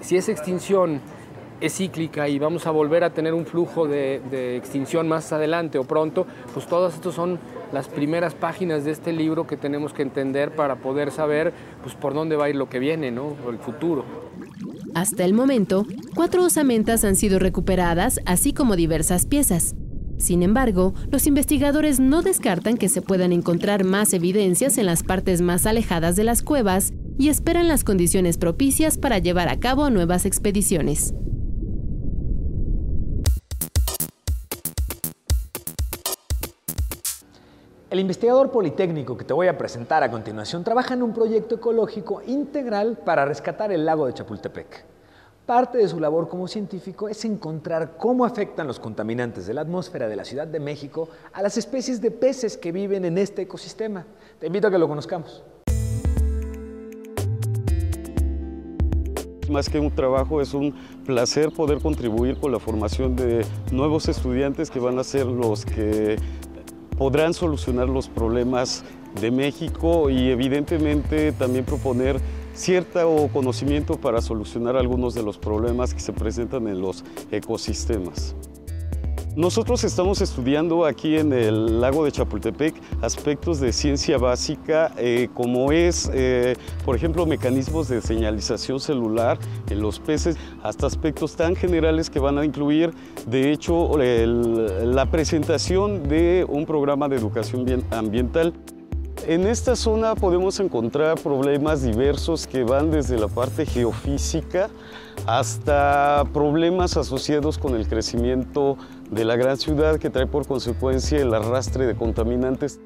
si 0.01 0.17
esa 0.17 0.33
extinción 0.33 1.01
es 1.61 1.77
cíclica 1.77 2.29
y 2.29 2.39
vamos 2.39 2.67
a 2.67 2.71
volver 2.71 3.05
a 3.05 3.11
tener 3.11 3.33
un 3.33 3.47
flujo 3.47 3.87
de, 3.87 4.57
extinción 4.57 5.09
más 5.09 5.33
adelante 5.33 5.79
o 5.79 5.85
pronto, 5.85 6.27
pues 6.53 6.67
todas 6.67 6.95
estas 6.95 7.15
son 7.15 7.39
las 7.73 7.89
primeras 7.89 8.35
páginas 8.35 8.85
de 8.85 8.91
este 8.91 9.13
libro 9.13 9.47
que 9.47 9.57
tenemos 9.57 9.93
que 9.93 10.03
entender 10.03 10.55
para 10.55 10.77
poder 10.77 11.11
saber 11.11 11.53
pues, 11.83 11.95
por 11.95 12.15
dónde 12.15 12.37
va 12.37 12.47
a 12.47 12.49
ir 12.51 12.57
lo 12.57 12.69
que 12.69 12.79
viene, 12.79 13.11
¿no? 13.11 13.35
o 13.47 13.51
el 13.51 13.59
futuro. 13.59 14.05
Hasta 14.95 15.25
el 15.25 15.35
momento, 15.35 15.87
cuatro 16.15 16.45
osamentas 16.45 17.05
han 17.05 17.17
sido 17.17 17.39
recuperadas, 17.39 18.21
así 18.27 18.53
como 18.53 18.77
diversas 18.77 19.27
piezas. 19.27 19.75
Sin 20.19 20.43
embargo, 20.43 20.95
los 21.11 21.27
investigadores 21.27 22.01
no 22.01 22.23
descartan 22.23 22.77
que 22.77 22.89
se 22.89 23.03
puedan 23.03 23.33
encontrar 23.33 23.85
más 23.85 24.13
evidencias 24.13 24.79
en 24.79 24.87
las 24.87 25.03
partes 25.03 25.41
más 25.41 25.67
alejadas 25.67 26.17
de 26.17 26.25
las 26.25 26.43
cuevas 26.43 26.93
y 27.19 27.29
esperan 27.29 27.69
las 27.69 27.85
condiciones 27.85 28.39
propicias 28.39 28.99
para 28.99 29.19
llevar 29.19 29.49
a 29.49 29.59
cabo 29.59 29.91
nuevas 29.91 30.25
expediciones. 30.27 31.15
El 37.91 38.01
investigador 38.01 38.51
politécnico 38.51 39.17
que 39.17 39.25
te 39.25 39.33
voy 39.33 39.47
a 39.47 39.57
presentar 39.57 40.03
a 40.03 40.11
continuación 40.11 40.65
trabaja 40.65 40.95
en 40.95 41.03
un 41.05 41.13
proyecto 41.13 41.55
ecológico 41.55 42.23
integral 42.27 42.99
para 43.05 43.25
rescatar 43.25 43.71
el 43.71 43.85
lago 43.85 44.07
de 44.07 44.15
Chapultepec. 44.15 44.94
Parte 45.47 45.77
de 45.77 45.87
su 45.89 46.01
labor 46.01 46.27
como 46.27 46.49
científico 46.49 47.07
es 47.07 47.23
encontrar 47.27 47.99
cómo 47.99 48.25
afectan 48.25 48.67
los 48.67 48.81
contaminantes 48.81 49.47
de 49.47 49.53
la 49.53 49.61
atmósfera 49.61 50.09
de 50.09 50.17
la 50.17 50.25
Ciudad 50.25 50.47
de 50.47 50.59
México 50.59 51.11
a 51.35 51.43
las 51.43 51.59
especies 51.59 52.01
de 52.01 52.11
peces 52.11 52.57
que 52.57 52.73
viven 52.73 53.05
en 53.05 53.19
este 53.19 53.43
ecosistema. 53.43 54.07
Te 54.41 54.47
invito 54.47 54.69
a 54.69 54.71
que 54.71 54.79
lo 54.79 54.89
conozcamos. 54.89 55.45
Más 59.51 59.69
que 59.69 59.79
un 59.79 59.95
trabajo, 59.95 60.41
es 60.41 60.55
un 60.55 60.75
placer 61.05 61.53
poder 61.53 61.83
contribuir 61.83 62.39
con 62.39 62.51
la 62.51 62.59
formación 62.59 63.15
de 63.15 63.45
nuevos 63.71 64.09
estudiantes 64.09 64.71
que 64.71 64.81
van 64.81 64.99
a 64.99 65.05
ser 65.05 65.27
los 65.27 65.67
que 65.67 66.17
podrán 66.97 67.35
solucionar 67.35 67.91
los 67.91 68.09
problemas 68.09 68.83
de 69.21 69.31
México 69.31 70.09
y 70.09 70.31
evidentemente 70.31 71.33
también 71.33 71.67
proponer 71.67 72.19
cierto 72.55 73.29
conocimiento 73.33 74.01
para 74.01 74.21
solucionar 74.21 74.77
algunos 74.77 75.15
de 75.15 75.23
los 75.23 75.39
problemas 75.39 75.93
que 75.93 76.01
se 76.01 76.13
presentan 76.13 76.67
en 76.69 76.81
los 76.81 77.05
ecosistemas. 77.31 78.35
Nosotros 79.37 79.83
estamos 79.83 80.21
estudiando 80.21 80.85
aquí 80.85 81.17
en 81.17 81.33
el 81.33 81.81
lago 81.81 82.05
de 82.05 82.13
Chapultepec 82.13 82.73
aspectos 83.03 83.59
de 83.59 83.73
ciencia 83.73 84.17
básica 84.17 84.93
eh, 84.97 85.29
como 85.35 85.73
es, 85.73 86.09
eh, 86.15 86.55
por 86.85 86.95
ejemplo, 86.95 87.27
mecanismos 87.27 87.89
de 87.89 88.01
señalización 88.01 88.79
celular 88.79 89.37
en 89.71 89.81
los 89.81 89.99
peces, 89.99 90.37
hasta 90.63 90.87
aspectos 90.87 91.35
tan 91.35 91.57
generales 91.57 92.11
que 92.11 92.21
van 92.21 92.39
a 92.39 92.45
incluir, 92.45 92.93
de 93.27 93.51
hecho, 93.51 93.99
la 93.99 95.11
presentación 95.11 96.05
de 96.05 96.47
un 96.49 96.65
programa 96.65 97.09
de 97.09 97.17
educación 97.17 97.67
ambiental. 97.91 98.55
En 99.27 99.47
esta 99.47 99.75
zona 99.75 100.15
podemos 100.15 100.61
encontrar 100.61 101.19
problemas 101.19 101.81
diversos 101.83 102.47
que 102.47 102.63
van 102.63 102.91
desde 102.91 103.19
la 103.19 103.29
parte 103.29 103.65
geofísica 103.65 104.69
hasta 105.27 106.25
problemas 106.35 106.99
asociados 106.99 107.57
con 107.57 107.75
el 107.75 107.89
crecimiento 107.89 108.77
de 109.11 109.25
la 109.25 109.37
gran 109.37 109.57
ciudad 109.57 109.99
que 109.99 110.11
trae 110.11 110.27
por 110.27 110.47
consecuencia 110.47 111.19
el 111.19 111.33
arrastre 111.33 111.87
de 111.87 111.95
contaminantes. 111.95 112.81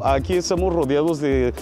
Aquí 0.00 0.34
estamos 0.34 0.74
rodeados 0.74 1.20
de 1.20 1.54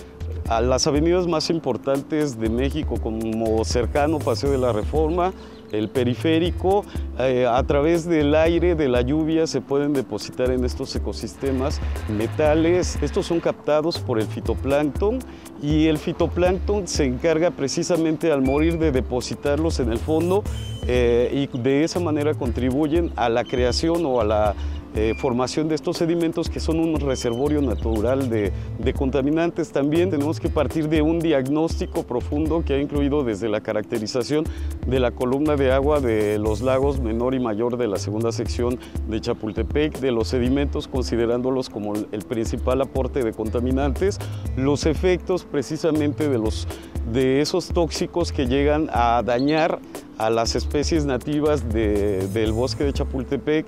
las 0.48 0.86
avenidas 0.88 1.28
más 1.28 1.48
importantes 1.48 2.40
de 2.40 2.48
México 2.50 2.96
como 3.00 3.64
cercano 3.64 4.18
Paseo 4.18 4.50
de 4.50 4.58
la 4.58 4.72
Reforma, 4.72 5.32
el 5.72 5.88
periférico, 5.88 6.84
eh, 7.18 7.46
a 7.46 7.62
través 7.64 8.06
del 8.06 8.34
aire, 8.34 8.74
de 8.74 8.88
la 8.88 9.00
lluvia, 9.00 9.46
se 9.46 9.60
pueden 9.60 9.92
depositar 9.92 10.50
en 10.50 10.64
estos 10.64 10.94
ecosistemas 10.94 11.80
metales. 12.08 12.98
Estos 13.02 13.26
son 13.26 13.40
captados 13.40 13.98
por 13.98 14.20
el 14.20 14.26
fitoplancton 14.26 15.18
y 15.62 15.86
el 15.86 15.98
fitoplancton 15.98 16.86
se 16.86 17.04
encarga 17.04 17.50
precisamente 17.50 18.30
al 18.30 18.42
morir 18.42 18.78
de 18.78 18.92
depositarlos 18.92 19.80
en 19.80 19.90
el 19.90 19.98
fondo 19.98 20.42
eh, 20.86 21.48
y 21.52 21.58
de 21.58 21.84
esa 21.84 22.00
manera 22.00 22.34
contribuyen 22.34 23.12
a 23.16 23.28
la 23.28 23.44
creación 23.44 24.04
o 24.04 24.20
a 24.20 24.24
la 24.24 24.54
eh, 24.94 25.14
formación 25.16 25.68
de 25.68 25.74
estos 25.74 25.96
sedimentos 25.96 26.50
que 26.50 26.60
son 26.60 26.78
un 26.78 27.00
reservorio 27.00 27.62
natural 27.62 28.28
de, 28.28 28.52
contaminantes. 28.94 29.72
También 29.72 30.10
tenemos 30.10 30.38
que 30.38 30.50
partir 30.50 30.88
de 30.88 31.00
un 31.00 31.18
diagnóstico 31.18 32.02
profundo 32.02 32.62
que 32.62 32.74
ha 32.74 32.78
incluido 32.78 33.24
desde 33.24 33.48
la 33.48 33.62
caracterización 33.62 34.44
de 34.86 35.00
la 35.00 35.10
columna 35.10 35.56
de 35.56 35.72
agua 35.72 36.00
de 36.00 36.38
los 36.38 36.60
lagos 36.60 37.00
menor 37.00 37.34
y 37.34 37.40
mayor 37.40 37.78
de 37.78 37.88
la 37.88 37.96
segunda 37.96 38.32
sección 38.32 38.78
de 39.08 39.20
Chapultepec, 39.20 39.98
de 39.98 40.12
los 40.12 40.28
sedimentos 40.28 40.88
considerándolos 40.88 41.70
como 41.70 41.94
el 41.94 42.22
principal 42.28 42.82
aporte 42.82 43.24
de 43.24 43.32
contaminantes, 43.32 44.18
los 44.56 44.84
efectos 44.84 45.44
precisamente 45.44 46.28
de, 46.28 46.38
los, 46.38 46.68
de 47.12 47.40
esos 47.40 47.68
tóxicos 47.68 48.30
que 48.30 48.46
llegan 48.46 48.90
a 48.92 49.22
dañar 49.24 49.80
a 50.18 50.28
las 50.28 50.54
especies 50.54 51.06
nativas 51.06 51.72
del 51.72 52.52
bosque 52.52 52.84
de 52.84 52.92
Chapultepec, 52.92 53.66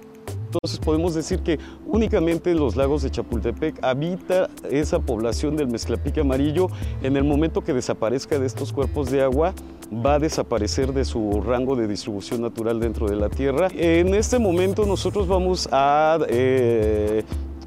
entonces 0.55 0.79
podemos 0.79 1.15
decir 1.15 1.41
que 1.41 1.59
únicamente 1.85 2.53
en 2.53 2.59
los 2.59 2.77
lagos 2.77 3.03
de 3.03 3.11
Chapultepec 3.11 3.83
habita 3.83 4.49
esa 4.71 5.01
población 5.01 5.57
del 5.57 5.67
mezclapique 5.67 6.21
amarillo. 6.21 6.69
En 7.03 7.17
el 7.17 7.25
momento 7.25 7.63
que 7.63 7.73
desaparezca 7.73 8.39
de 8.39 8.47
estos 8.47 8.73
cuerpos 8.73 9.11
de 9.11 9.23
agua, 9.23 9.53
va 9.93 10.15
a 10.15 10.19
desaparecer 10.21 10.93
de 10.93 11.05
su 11.05 11.43
rango 11.43 11.75
de 11.75 11.89
distribución 11.89 12.41
natural 12.41 12.79
dentro 12.79 13.09
de 13.09 13.17
la 13.17 13.29
Tierra. 13.29 13.69
En 13.75 14.15
este 14.15 14.39
momento 14.39 14.87
nosotros 14.87 15.27
vamos 15.27 15.69
a 15.73 16.19
eh, 16.29 17.25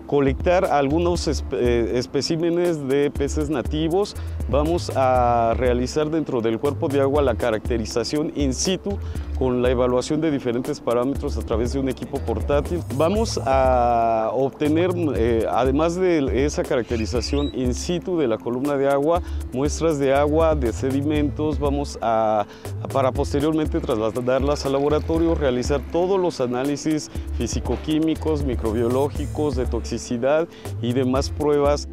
colectar 0.07 0.65
algunos 0.65 1.27
eh, 1.27 1.91
especímenes 1.95 2.87
de 2.87 3.11
peces 3.11 3.49
nativos. 3.49 4.15
Vamos 4.49 4.91
a 4.95 5.53
realizar 5.57 6.09
dentro 6.09 6.41
del 6.41 6.57
cuerpo 6.57 6.87
de 6.87 7.01
agua 7.01 7.21
la 7.21 7.35
caracterización 7.35 8.31
in 8.35 8.53
situ 8.53 8.97
con 9.37 9.61
la 9.61 9.69
evaluación 9.69 10.21
de 10.21 10.31
diferentes 10.31 10.79
parámetros 10.79 11.37
a 11.37 11.41
través 11.41 11.73
de 11.73 11.79
un 11.79 11.89
equipo 11.89 12.19
portátil. 12.19 12.81
Vamos 12.95 13.39
a 13.45 14.31
obtener, 14.33 14.91
eh, 15.15 15.45
además 15.49 15.95
de 15.95 16.45
esa 16.45 16.63
caracterización 16.63 17.51
in 17.53 17.73
situ 17.73 18.17
de 18.17 18.27
la 18.27 18.37
columna 18.37 18.77
de 18.77 18.89
agua, 18.89 19.21
muestras 19.53 19.99
de 19.99 20.13
agua, 20.13 20.55
de 20.55 20.73
sedimentos, 20.73 21.59
vamos 21.59 21.97
a, 22.01 22.45
para 22.91 23.11
posteriormente 23.11 23.79
trasladarlas 23.79 24.65
al 24.65 24.73
laboratorio, 24.73 25.35
realizar 25.35 25.81
todos 25.91 26.19
los 26.19 26.41
análisis 26.41 27.11
físico-químicos, 27.37 28.43
microbiológicos, 28.43 29.55
de 29.55 29.65
toxicidad 29.65 30.47
y 30.81 30.93
demás 30.93 31.29
pruebas 31.29 31.87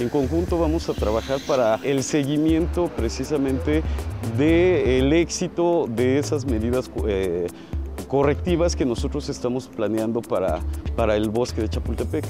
En 0.00 0.08
conjunto 0.08 0.58
vamos 0.58 0.88
a 0.88 0.94
trabajar 0.94 1.40
para 1.46 1.74
el 1.84 2.02
seguimiento 2.02 2.90
precisamente 2.96 3.82
del 4.38 5.12
éxito 5.12 5.86
de 5.90 6.18
esas 6.18 6.46
medidas 6.46 6.90
eh, 7.06 7.46
correctivas 8.08 8.74
que 8.74 8.86
nosotros 8.86 9.28
estamos 9.28 9.68
planeando 9.68 10.22
para, 10.22 10.60
para 10.96 11.16
el 11.16 11.28
bosque 11.28 11.60
de 11.60 11.68
Chapultepec. 11.68 12.24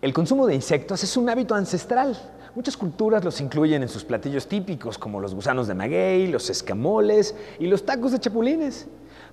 El 0.00 0.14
consumo 0.14 0.46
de 0.46 0.54
insectos 0.54 1.04
es 1.04 1.18
un 1.18 1.28
hábito 1.28 1.54
ancestral. 1.54 2.16
Muchas 2.54 2.78
culturas 2.78 3.22
los 3.22 3.42
incluyen 3.42 3.82
en 3.82 3.90
sus 3.90 4.04
platillos 4.04 4.48
típicos, 4.48 4.96
como 4.96 5.20
los 5.20 5.34
gusanos 5.34 5.68
de 5.68 5.74
maguey, 5.74 6.28
los 6.28 6.48
escamoles 6.48 7.34
y 7.58 7.66
los 7.66 7.84
tacos 7.84 8.12
de 8.12 8.20
chapulines. 8.20 8.88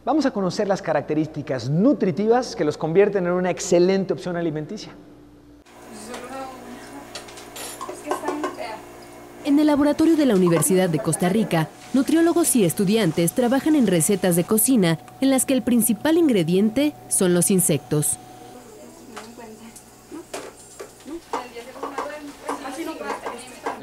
Vamos 0.05 0.27
a 0.27 0.31
conocer 0.31 0.67
las 0.67 0.83
características 0.83 1.67
nutritivas 1.67 2.55
que 2.55 2.63
los 2.63 2.77
convierten 2.77 3.25
en 3.25 3.31
una 3.31 3.49
excelente 3.49 4.13
opción 4.13 4.37
alimenticia. 4.37 4.91
En 9.45 9.57
el 9.57 9.65
laboratorio 9.65 10.15
de 10.15 10.27
la 10.27 10.35
Universidad 10.35 10.89
de 10.89 10.99
Costa 10.99 11.27
Rica, 11.29 11.69
nutriólogos 11.95 12.55
y 12.55 12.65
estudiantes 12.65 13.33
trabajan 13.33 13.75
en 13.75 13.87
recetas 13.87 14.35
de 14.35 14.43
cocina 14.43 14.99
en 15.21 15.31
las 15.31 15.47
que 15.47 15.55
el 15.55 15.63
principal 15.63 16.19
ingrediente 16.19 16.93
son 17.07 17.33
los 17.33 17.49
insectos. 17.49 18.19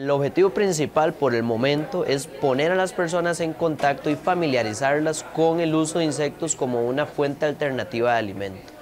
El 0.03 0.11
objetivo 0.11 0.51
principal 0.51 1.12
por 1.15 1.33
el 1.33 1.45
momento 1.45 2.05
es 2.05 2.27
poner 2.27 2.73
a 2.73 2.75
las 2.75 2.93
personas 2.93 3.38
en 3.38 3.53
contacto 3.53 4.11
y 4.11 4.17
familiarizarlas 4.17 5.23
con 5.23 5.61
el 5.61 5.77
uso 5.77 6.01
de 6.01 6.07
insectos 6.07 6.57
como 6.57 6.88
una 6.88 7.07
fuente 7.07 7.47
alternativa 7.47 8.11
de 8.11 8.19
alimento. 8.19 8.73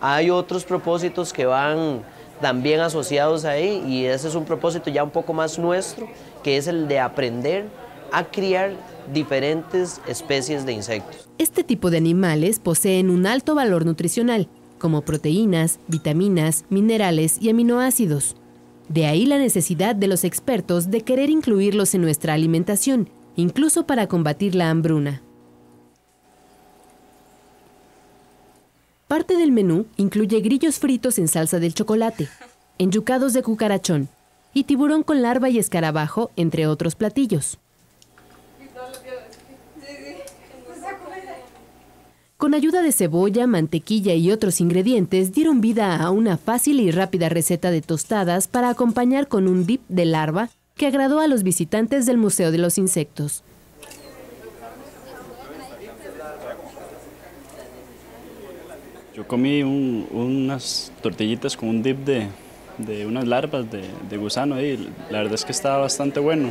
Hay 0.00 0.30
otros 0.30 0.64
propósitos 0.64 1.32
que 1.32 1.46
van 1.46 2.04
también 2.40 2.78
asociados 2.78 3.44
ahí 3.44 3.82
y 3.88 4.04
ese 4.04 4.28
es 4.28 4.36
un 4.36 4.44
propósito 4.44 4.88
ya 4.88 5.02
un 5.02 5.10
poco 5.10 5.32
más 5.32 5.58
nuestro, 5.58 6.06
que 6.44 6.56
es 6.56 6.68
el 6.68 6.86
de 6.86 7.00
aprender 7.00 7.64
a 8.12 8.22
criar 8.22 8.70
diferentes 9.12 10.00
especies 10.06 10.64
de 10.64 10.74
insectos. 10.74 11.28
Este 11.38 11.64
tipo 11.64 11.90
de 11.90 11.96
animales 11.96 12.60
poseen 12.60 13.10
un 13.10 13.26
alto 13.26 13.56
valor 13.56 13.84
nutricional, 13.84 14.46
como 14.78 15.02
proteínas, 15.02 15.80
vitaminas, 15.88 16.66
minerales 16.70 17.42
y 17.42 17.50
aminoácidos. 17.50 18.36
De 18.88 19.06
ahí 19.06 19.26
la 19.26 19.38
necesidad 19.38 19.94
de 19.94 20.08
los 20.08 20.24
expertos 20.24 20.90
de 20.90 21.02
querer 21.02 21.28
incluirlos 21.28 21.94
en 21.94 22.00
nuestra 22.00 22.32
alimentación, 22.32 23.10
incluso 23.36 23.86
para 23.86 24.06
combatir 24.06 24.54
la 24.54 24.70
hambruna. 24.70 25.22
Parte 29.06 29.36
del 29.36 29.52
menú 29.52 29.86
incluye 29.96 30.40
grillos 30.40 30.78
fritos 30.78 31.18
en 31.18 31.28
salsa 31.28 31.58
del 31.58 31.74
chocolate, 31.74 32.28
enyucados 32.78 33.32
de 33.32 33.42
cucarachón 33.42 34.08
y 34.54 34.64
tiburón 34.64 35.02
con 35.02 35.22
larva 35.22 35.48
y 35.48 35.58
escarabajo, 35.58 36.30
entre 36.36 36.66
otros 36.66 36.94
platillos. 36.94 37.58
Con 42.48 42.54
ayuda 42.54 42.80
de 42.80 42.92
cebolla, 42.92 43.46
mantequilla 43.46 44.14
y 44.14 44.30
otros 44.30 44.62
ingredientes 44.62 45.34
dieron 45.34 45.60
vida 45.60 45.96
a 45.96 46.10
una 46.10 46.38
fácil 46.38 46.80
y 46.80 46.90
rápida 46.90 47.28
receta 47.28 47.70
de 47.70 47.82
tostadas 47.82 48.48
para 48.48 48.70
acompañar 48.70 49.28
con 49.28 49.48
un 49.48 49.66
dip 49.66 49.82
de 49.90 50.06
larva 50.06 50.48
que 50.74 50.86
agradó 50.86 51.20
a 51.20 51.26
los 51.26 51.42
visitantes 51.42 52.06
del 52.06 52.16
Museo 52.16 52.50
de 52.50 52.56
los 52.56 52.78
Insectos. 52.78 53.44
Yo 59.14 59.28
comí 59.28 59.62
unas 59.62 60.90
tortillitas 61.02 61.54
con 61.54 61.68
un 61.68 61.82
dip 61.82 61.98
de, 61.98 63.04
unas 63.04 63.26
larvas 63.26 63.66
de, 63.70 64.16
gusano 64.16 64.58
y 64.58 64.88
la 65.10 65.18
verdad 65.18 65.34
es 65.34 65.44
que 65.44 65.52
estaba 65.52 65.76
bastante 65.76 66.18
bueno. 66.18 66.50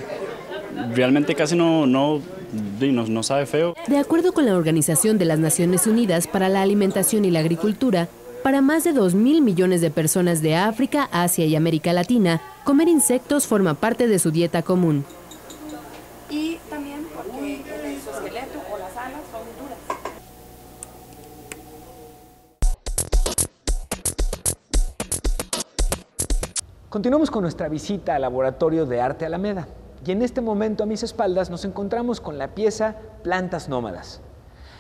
Realmente 0.94 1.34
casi 1.34 1.56
no, 1.56 1.88
no 1.88 2.22
no, 2.52 3.24
sabe 3.24 3.46
feo. 3.46 3.74
De 3.88 3.98
acuerdo 3.98 4.32
con 4.34 4.46
la 4.46 4.56
Organización 4.56 5.18
de 5.18 5.26
las 5.26 5.40
Naciones 5.40 5.88
Unidas 5.88 6.28
para 6.28 6.50
la 6.50 6.62
Alimentación 6.62 7.26
y 7.26 7.32
la 7.32 7.40
Agricultura, 7.40 8.08
para 8.44 8.62
más 8.62 8.84
de 8.84 8.94
2 8.94 9.16
mil 9.16 9.42
millones 9.42 9.82
de 9.82 9.92
personas 9.92 10.42
de 10.42 10.56
África, 10.56 11.10
Asia 11.12 11.46
y 11.46 11.56
América 11.56 11.92
Latina, 11.94 12.42
comer 12.64 12.88
insectos 12.88 13.48
forma 13.48 13.74
parte 13.74 14.08
de 14.08 14.20
su 14.20 14.32
dieta 14.32 14.62
común. 14.62 15.04
Y 16.30 16.58
también 16.70 17.06
porque 17.16 17.62
su 18.04 18.10
esqueleto 18.10 18.60
o 18.72 18.78
las 18.78 18.96
alas 18.96 19.22
son 19.32 19.42
duras. 19.60 19.78
Continuamos 26.90 27.30
con 27.30 27.42
nuestra 27.42 27.68
visita 27.68 28.16
al 28.16 28.22
Laboratorio 28.22 28.86
de 28.86 29.02
Arte 29.02 29.26
Alameda. 29.26 29.68
Y 30.06 30.12
en 30.12 30.22
este 30.22 30.42
momento 30.42 30.84
a 30.84 30.88
mis 30.88 31.04
espaldas 31.04 31.50
nos 31.50 31.66
encontramos 31.66 32.22
con 32.22 32.38
la 32.38 32.56
pieza 32.56 32.96
Plantas 33.24 33.70
Nómadas. 33.70 34.22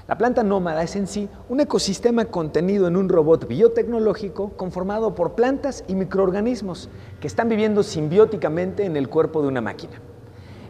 La 0.08 0.17
planta 0.17 0.41
nómada 0.41 0.84
es 0.84 0.95
en 0.95 1.06
sí 1.06 1.27
un 1.49 1.60
ecosistema 1.60 2.23
contenido 2.23 2.88
en 2.88 2.95
un 2.95 3.10
robot 3.10 3.45
biotecnológico 3.45 4.51
conformado 4.51 5.15
por 5.15 5.36
plantas 5.36 5.84
y 5.89 5.95
microorganismos 5.95 6.89
que 7.19 7.27
están 7.27 7.49
viviendo 7.49 7.84
simbióticamente 7.84 8.86
en 8.86 8.95
el 8.95 9.10
cuerpo 9.10 9.41
de 9.41 9.49
una 9.49 9.60
máquina. 9.60 9.99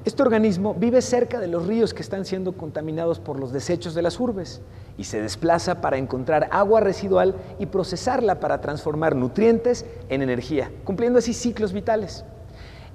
Este 0.05 0.23
organismo 0.23 0.73
vive 0.73 1.03
cerca 1.03 1.39
de 1.39 1.49
los 1.49 1.67
ríos 1.67 1.93
que 1.93 2.01
están 2.01 2.25
siendo 2.25 2.53
contaminados 2.53 3.19
por 3.19 3.39
los 3.39 3.51
desechos 3.51 3.93
de 3.93 4.01
las 4.01 4.19
urbes 4.19 4.61
y 4.97 5.03
se 5.03 5.21
desplaza 5.21 5.81
para 5.81 5.97
encontrar 5.97 6.49
agua 6.51 6.79
residual 6.79 7.35
y 7.59 7.67
procesarla 7.67 8.39
para 8.39 8.59
transformar 8.59 9.15
nutrientes 9.15 9.85
en 10.09 10.23
energía, 10.23 10.71
cumpliendo 10.83 11.19
así 11.19 11.33
ciclos 11.33 11.73
vitales. 11.73 12.25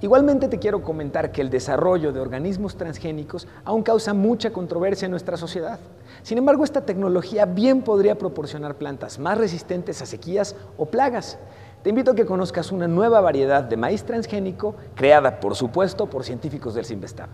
Igualmente 0.03 0.49
te 0.49 0.59
quiero 0.59 0.83
comentar 0.83 1.31
que 1.31 1.39
el 1.39 1.49
desarrollo 1.49 2.11
de 2.11 2.19
organismos 2.19 2.75
transgénicos 2.75 3.47
aún 3.63 3.83
causa 3.83 4.13
mucha 4.13 4.51
controversia 4.51 5.05
en 5.05 5.11
nuestra 5.11 5.37
sociedad. 5.37 5.79
Sin 6.23 6.37
embargo, 6.37 6.65
esta 6.65 6.81
tecnología 6.81 7.45
bien 7.45 7.81
podría 7.81 8.17
proporcionar 8.17 8.75
plantas 8.75 9.17
más 9.17 9.37
resistentes 9.37 10.01
a 10.01 10.05
sequías 10.05 10.57
o 10.75 10.87
plagas. 10.87 11.39
Te 11.83 11.89
invito 11.89 12.11
a 12.11 12.15
que 12.15 12.25
conozcas 12.25 12.73
una 12.73 12.85
nueva 12.85 13.21
variedad 13.21 13.63
de 13.63 13.77
maíz 13.77 14.03
transgénico 14.03 14.75
creada, 14.93 15.39
por 15.39 15.55
supuesto, 15.55 16.07
por 16.07 16.25
científicos 16.25 16.73
del 16.73 16.83
Sinvestab. 16.83 17.29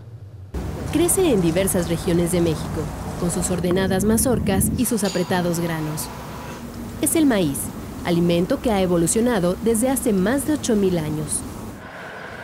Crece 0.92 1.32
en 1.32 1.40
diversas 1.40 1.88
regiones 1.88 2.30
de 2.30 2.40
México, 2.40 2.82
con 3.18 3.32
sus 3.32 3.50
ordenadas 3.50 4.04
mazorcas 4.04 4.70
y 4.78 4.84
sus 4.84 5.02
apretados 5.02 5.58
granos. 5.58 6.06
Es 7.02 7.16
el 7.16 7.26
maíz, 7.26 7.58
alimento 8.04 8.60
que 8.62 8.70
ha 8.70 8.80
evolucionado 8.80 9.56
desde 9.64 9.90
hace 9.90 10.12
más 10.12 10.46
de 10.46 10.54
8.000 10.54 11.00
años. 11.00 11.42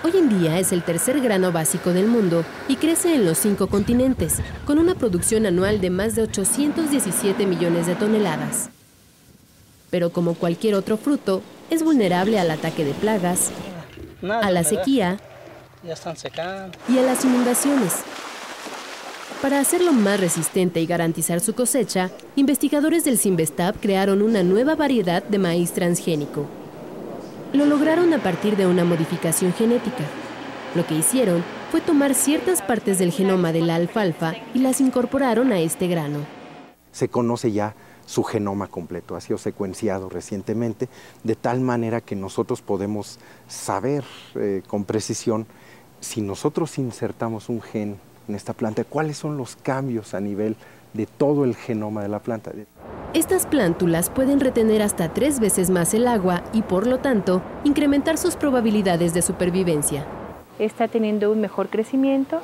Hoy 0.07 0.19
en 0.19 0.29
día 0.29 0.61
es 0.61 0.71
el 0.71 0.85
tercer 0.85 1.21
grano 1.21 1.51
básico 1.51 1.93
del 1.93 2.07
mundo 2.07 2.45
y 2.69 2.77
crece 2.77 3.17
en 3.17 3.25
los 3.25 3.39
cinco 3.39 3.67
continentes, 3.67 4.35
con 4.65 4.79
una 4.79 4.95
producción 4.95 5.47
anual 5.47 5.81
de 5.81 5.91
más 5.91 6.15
de 6.15 6.23
817 6.23 7.45
millones 7.45 7.89
de 7.89 7.97
toneladas. 7.97 8.71
Pero 9.91 10.11
como 10.11 10.35
cualquier 10.35 10.77
otro 10.77 10.97
fruto, 10.97 11.43
es 11.71 11.83
vulnerable 11.83 12.39
al 12.39 12.53
ataque 12.53 12.85
de 12.85 12.95
plagas, 12.95 13.51
a 14.23 14.49
la 14.53 14.63
sequía 14.63 15.19
y 15.83 16.99
a 16.99 17.03
las 17.03 17.25
inundaciones. 17.25 17.95
Para 19.43 19.59
hacerlo 19.59 19.93
más 19.93 20.21
resistente 20.21 20.81
y 20.81 20.87
garantizar 20.87 21.41
su 21.41 21.53
cosecha, 21.53 22.13
investigadores 22.37 23.05
del 23.05 23.19
Sinvestab 23.19 23.75
crearon 23.81 24.23
una 24.23 24.45
nueva 24.45 24.77
variedad 24.77 25.25
de 25.25 25.39
maíz 25.39 25.73
transgénico, 25.73 26.47
lo 27.57 27.65
lograron 27.65 28.13
a 28.13 28.23
partir 28.23 28.57
de 28.57 28.67
una 28.67 28.85
modificación 28.85 29.53
genética. 29.53 30.05
Lo 30.75 30.87
que 30.87 30.95
hicieron 30.95 31.43
fue 31.71 31.81
tomar 31.81 32.15
ciertas 32.15 32.61
partes 32.61 32.99
del 32.99 33.13
genoma 33.13 33.53
de 33.53 33.63
la 33.63 33.77
alfalfa 33.77 34.35
y 34.55 34.59
las 34.59 34.81
incorporaron 34.81 35.53
a 35.53 35.59
este 35.59 35.89
grano. 35.89 36.19
Se 36.93 37.09
conoce 37.09 37.53
ya 37.53 37.75
su 38.05 38.23
genoma 38.23 38.69
completo, 38.69 39.17
ha 39.17 39.21
sido 39.21 39.39
secuenciado 39.39 40.09
recientemente, 40.09 40.89
de 41.25 41.35
tal 41.35 41.61
manera 41.61 42.01
que 42.01 42.15
nosotros 42.15 42.63
podemos 42.63 43.19
saber 43.49 44.05
eh, 44.37 44.63
con 44.67 44.85
precisión 44.85 45.47
si 46.01 46.21
nosotros 46.21 46.79
insertamos 46.79 47.49
un 47.49 47.63
gen 47.63 47.99
en 48.29 48.35
esta 48.35 48.53
planta, 48.53 48.85
cuáles 48.85 49.17
son 49.17 49.37
los 49.37 49.57
cambios 49.57 50.15
a 50.15 50.21
nivel 50.21 50.57
de 50.95 51.07
todo 51.07 51.45
el 51.45 51.57
genoma 51.57 52.03
de 52.03 52.09
la 52.09 52.21
planta. 52.21 52.53
Estas 53.15 53.47
plántulas 53.47 54.11
pueden 54.11 54.41
retener 54.41 54.83
hasta 54.83 55.13
tres 55.15 55.41
veces 55.41 55.71
más 55.71 55.95
el 55.95 56.07
agua 56.07 56.43
y 56.53 56.63
por 56.63 56.87
lo 56.87 56.99
tanto 56.99 57.43
incrementar 57.65 58.19
sus 58.19 58.37
probabilidades 58.37 59.15
de 59.15 59.23
supervivencia. 59.23 60.05
Está 60.59 60.89
teniendo 60.89 61.31
un 61.31 61.41
mejor 61.41 61.69
crecimiento, 61.69 62.41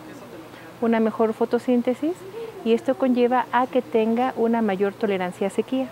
una 0.80 1.00
mejor 1.00 1.34
fotosíntesis 1.34 2.14
y 2.64 2.72
esto 2.72 2.96
conlleva 2.96 3.46
a 3.52 3.66
que 3.66 3.82
tenga 3.82 4.32
una 4.36 4.62
mayor 4.62 4.94
tolerancia 4.94 5.48
a 5.48 5.50
sequía. 5.50 5.90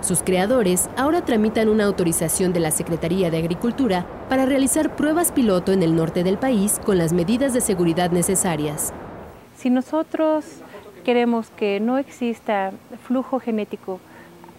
Sus 0.00 0.22
creadores 0.22 0.88
ahora 0.96 1.24
tramitan 1.24 1.68
una 1.68 1.84
autorización 1.84 2.52
de 2.52 2.60
la 2.60 2.70
Secretaría 2.70 3.30
de 3.30 3.36
Agricultura 3.36 4.06
para 4.28 4.46
realizar 4.46 4.96
pruebas 4.96 5.30
piloto 5.30 5.72
en 5.72 5.82
el 5.82 5.94
norte 5.94 6.24
del 6.24 6.38
país 6.38 6.80
con 6.84 6.96
las 6.96 7.12
medidas 7.12 7.52
de 7.52 7.60
seguridad 7.60 8.10
necesarias. 8.10 8.94
Si 9.56 9.68
nosotros 9.68 10.44
queremos 11.00 11.48
que 11.50 11.80
no 11.80 11.98
exista 11.98 12.72
flujo 13.06 13.40
genético 13.40 14.00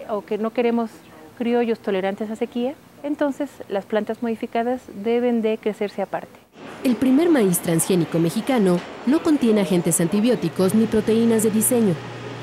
o 0.10 0.22
que 0.22 0.38
no 0.38 0.52
queremos 0.52 0.92
criollos 1.38 1.80
tolerantes 1.80 2.30
a 2.30 2.36
sequía, 2.36 2.76
entonces 3.04 3.50
las 3.70 3.86
plantas 3.86 4.22
modificadas 4.22 4.82
deben 5.04 5.42
de 5.42 5.58
crecerse 5.58 6.02
aparte. 6.02 6.40
El 6.84 6.96
primer 6.96 7.30
maíz 7.30 7.60
transgénico 7.60 8.20
mexicano 8.20 8.80
no 9.06 9.22
contiene 9.22 9.62
agentes 9.62 10.02
antibióticos 10.02 10.74
ni 10.76 10.86
proteínas 10.86 11.44
de 11.44 11.52
diseño, 11.52 11.94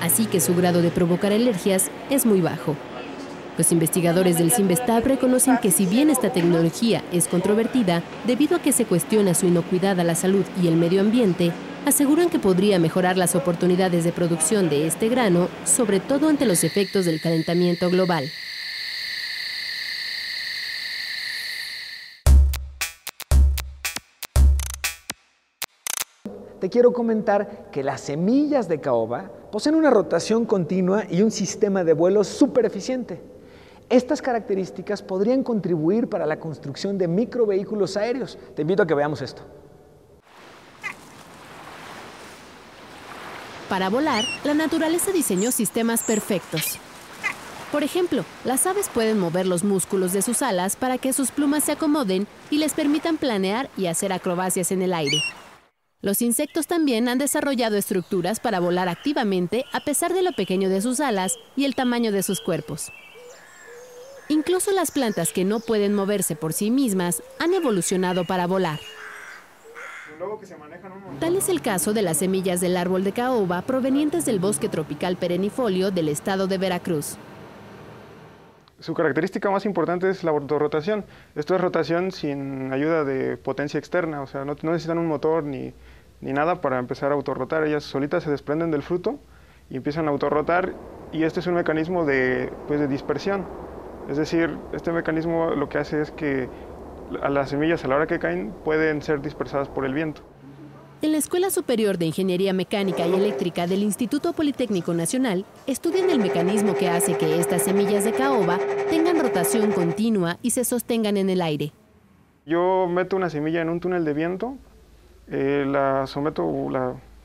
así 0.03 0.27
que 0.27 0.41
su 0.41 0.55
grado 0.55 0.83
de 0.83 0.91
provocar 0.91 1.33
alergias 1.33 1.91
es 2.11 2.25
muy 2.25 2.41
bajo. 2.41 2.77
Los 3.57 3.73
investigadores 3.73 4.39
del 4.39 4.53
CIMBESTAB 4.53 5.05
reconocen 5.05 5.59
que 5.59 5.73
si 5.73 5.85
bien 5.85 6.11
esta 6.11 6.31
tecnología 6.31 7.03
es 7.13 7.27
controvertida 7.27 8.05
debido 8.25 8.57
a 8.57 8.63
que 8.63 8.71
se 8.71 8.85
cuestiona 8.85 9.35
su 9.35 9.47
inocuidad 9.47 9.99
a 9.99 10.05
la 10.05 10.15
salud 10.15 10.45
y 10.63 10.69
el 10.69 10.77
medio 10.77 11.01
ambiente, 11.01 11.51
aseguran 11.87 12.31
que 12.31 12.39
podría 12.39 12.79
mejorar 12.79 13.17
las 13.17 13.35
oportunidades 13.35 14.05
de 14.05 14.13
producción 14.13 14.69
de 14.69 14.87
este 14.87 15.09
grano, 15.09 15.49
sobre 15.65 16.01
todo 16.01 16.29
ante 16.29 16.47
los 16.47 16.65
efectos 16.65 17.05
del 17.05 17.21
calentamiento 17.21 17.91
global. 17.91 18.31
te 26.59 26.69
quiero 26.69 26.93
comentar 26.93 27.71
que 27.71 27.83
las 27.83 28.01
semillas 28.01 28.69
de 28.69 28.81
caoba 28.81 29.31
poseen 29.51 29.75
una 29.75 29.91
rotación 29.91 30.45
continua 30.45 31.05
y 31.09 31.23
un 31.23 31.31
sistema 31.31 31.85
de 31.85 31.93
vuelo 31.93 32.25
súper 32.25 32.67
eficiente. 32.67 33.21
Estas 33.89 34.21
características 34.21 35.03
podrían 35.03 35.43
contribuir 35.43 36.09
para 36.09 36.27
la 36.27 36.39
construcción 36.39 36.99
de 36.99 37.09
microvehículos 37.09 37.97
aéreos. 37.97 38.39
Te 38.55 38.63
invito 38.63 38.83
a 38.83 38.87
que 38.87 38.95
veamos 38.95 39.23
esto. 39.23 39.43
Para 43.69 43.91
volar, 43.91 44.25
la 44.45 44.55
naturaleza 44.55 45.13
diseñó 45.13 45.51
sistemas 45.51 46.03
perfectos. 46.03 46.79
Por 47.71 47.83
ejemplo, 47.83 48.25
las 48.45 48.67
aves 48.67 48.89
pueden 48.89 49.19
mover 49.19 49.47
los 49.47 49.63
músculos 49.63 50.15
de 50.15 50.23
sus 50.23 50.41
alas 50.41 50.75
para 50.75 50.97
que 50.97 51.13
sus 51.13 51.31
plumas 51.31 51.65
se 51.65 51.73
acomoden 51.73 52.27
y 52.51 52.57
les 52.59 52.73
permitan 52.73 53.19
planear 53.19 53.69
y 53.77 53.87
hacer 53.87 54.11
acrobacias 54.13 54.73
en 54.73 54.81
el 54.81 54.95
aire. 54.95 55.23
Los 56.01 56.23
insectos 56.23 56.67
también 56.67 57.09
han 57.09 57.19
desarrollado 57.19 57.77
estructuras 57.77 58.41
para 58.41 58.61
volar 58.61 58.89
activamente 58.89 59.67
a 59.73 59.81
pesar 59.81 60.15
de 60.15 60.23
lo 60.23 60.33
pequeño 60.33 60.71
de 60.71 60.81
sus 60.81 61.01
alas 61.01 61.35
y 61.57 61.65
el 61.67 61.75
tamaño 61.75 62.11
de 62.11 62.23
sus 62.23 62.41
cuerpos. 62.41 62.91
Incluso 64.31 64.71
las 64.71 64.93
plantas 64.93 65.33
que 65.33 65.45
no 65.45 65.61
pueden 65.61 65.95
moverse 65.95 66.37
por 66.37 66.55
sí 66.55 66.71
mismas 66.71 67.23
han 67.39 67.53
evolucionado 67.53 68.25
para 68.25 68.47
volar. 68.47 68.79
Tal 71.21 71.37
es 71.37 71.49
el 71.49 71.63
caso 71.63 71.93
de 71.93 72.03
las 72.03 72.17
semillas 72.17 72.61
del 72.61 72.77
árbol 72.77 73.05
de 73.05 73.13
caoba 73.13 73.63
provenientes 73.63 74.25
del 74.25 74.41
bosque 74.41 74.69
tropical 74.69 75.17
perennifolio 75.17 75.91
del 75.91 76.09
estado 76.09 76.49
de 76.49 76.59
Veracruz. 76.59 77.17
Su 78.81 78.95
característica 78.95 79.51
más 79.51 79.65
importante 79.65 80.09
es 80.09 80.25
la 80.25 80.31
autorrotación. 80.31 81.05
Esto 81.35 81.55
es 81.55 81.61
rotación 81.61 82.11
sin 82.11 82.73
ayuda 82.73 83.05
de 83.05 83.37
potencia 83.37 83.79
externa, 83.79 84.23
o 84.23 84.27
sea, 84.27 84.45
no, 84.45 84.55
necesitan 84.55 84.99
un 84.99 85.07
motor 85.07 85.45
ni, 85.45 85.73
ni, 86.21 86.33
nada 86.33 86.61
para 86.61 86.79
empezar 86.79 87.13
a 87.13 87.15
autorrotar. 87.15 87.65
Ellas 87.65 87.85
solitas 87.85 88.25
se 88.25 88.31
desprenden 88.31 88.71
del 88.71 88.83
fruto 88.83 89.19
y 89.71 89.77
empiezan 89.77 90.07
a 90.07 90.11
autorrotar 90.11 90.75
y 91.13 91.25
este 91.25 91.41
es 91.41 91.47
un 91.47 91.55
mecanismo 91.55 92.05
de, 92.05 92.53
pues, 92.67 92.81
de 92.81 92.89
dispersión. 92.89 93.47
Es 94.09 94.17
decir, 94.17 94.57
este 94.73 94.91
mecanismo 94.91 95.51
lo 95.51 95.69
que 95.69 95.79
hace 95.79 96.01
es 96.01 96.11
que 96.11 96.49
a 97.23 97.29
las 97.29 97.51
semillas 97.51 97.85
a 97.85 97.89
la 97.89 97.97
hora 97.97 98.07
que 98.07 98.19
caen 98.19 98.53
pueden 98.65 99.03
ser 99.03 99.21
dispersadas 99.21 99.69
por 99.69 99.85
el 99.85 99.95
viento. 99.95 100.23
En 101.01 101.13
la 101.13 101.19
Escuela 101.19 101.51
Superior 101.51 101.97
de 101.97 102.07
Ingeniería 102.07 102.53
Mecánica 102.53 103.07
y 103.07 103.15
Eléctrica 103.15 103.69
del 103.69 103.85
Instituto 103.85 104.33
Politécnico 104.33 104.95
Nacional 104.95 105.45
estudian 105.69 106.11
el 106.11 106.19
mecanismo 106.19 106.75
que 106.75 106.89
hace 106.89 107.17
que 107.17 107.39
estas 107.39 107.63
semillas 107.63 108.03
de 108.03 108.11
caoba 108.11 108.59
tengan 108.91 109.21
rotación 109.21 109.71
continua 109.71 110.39
y 110.43 110.51
se 110.51 110.65
sostengan 110.65 111.17
en 111.17 111.31
el 111.31 111.41
aire. 111.41 111.73
Yo 112.47 112.89
meto 112.89 113.15
una 113.15 113.31
semilla 113.31 113.63
en 113.63 113.69
un 113.69 113.79
túnel 113.79 114.05
de 114.05 114.13
viento, 114.13 114.57
eh, 115.29 115.65
la 115.69 116.09
someto 116.09 116.45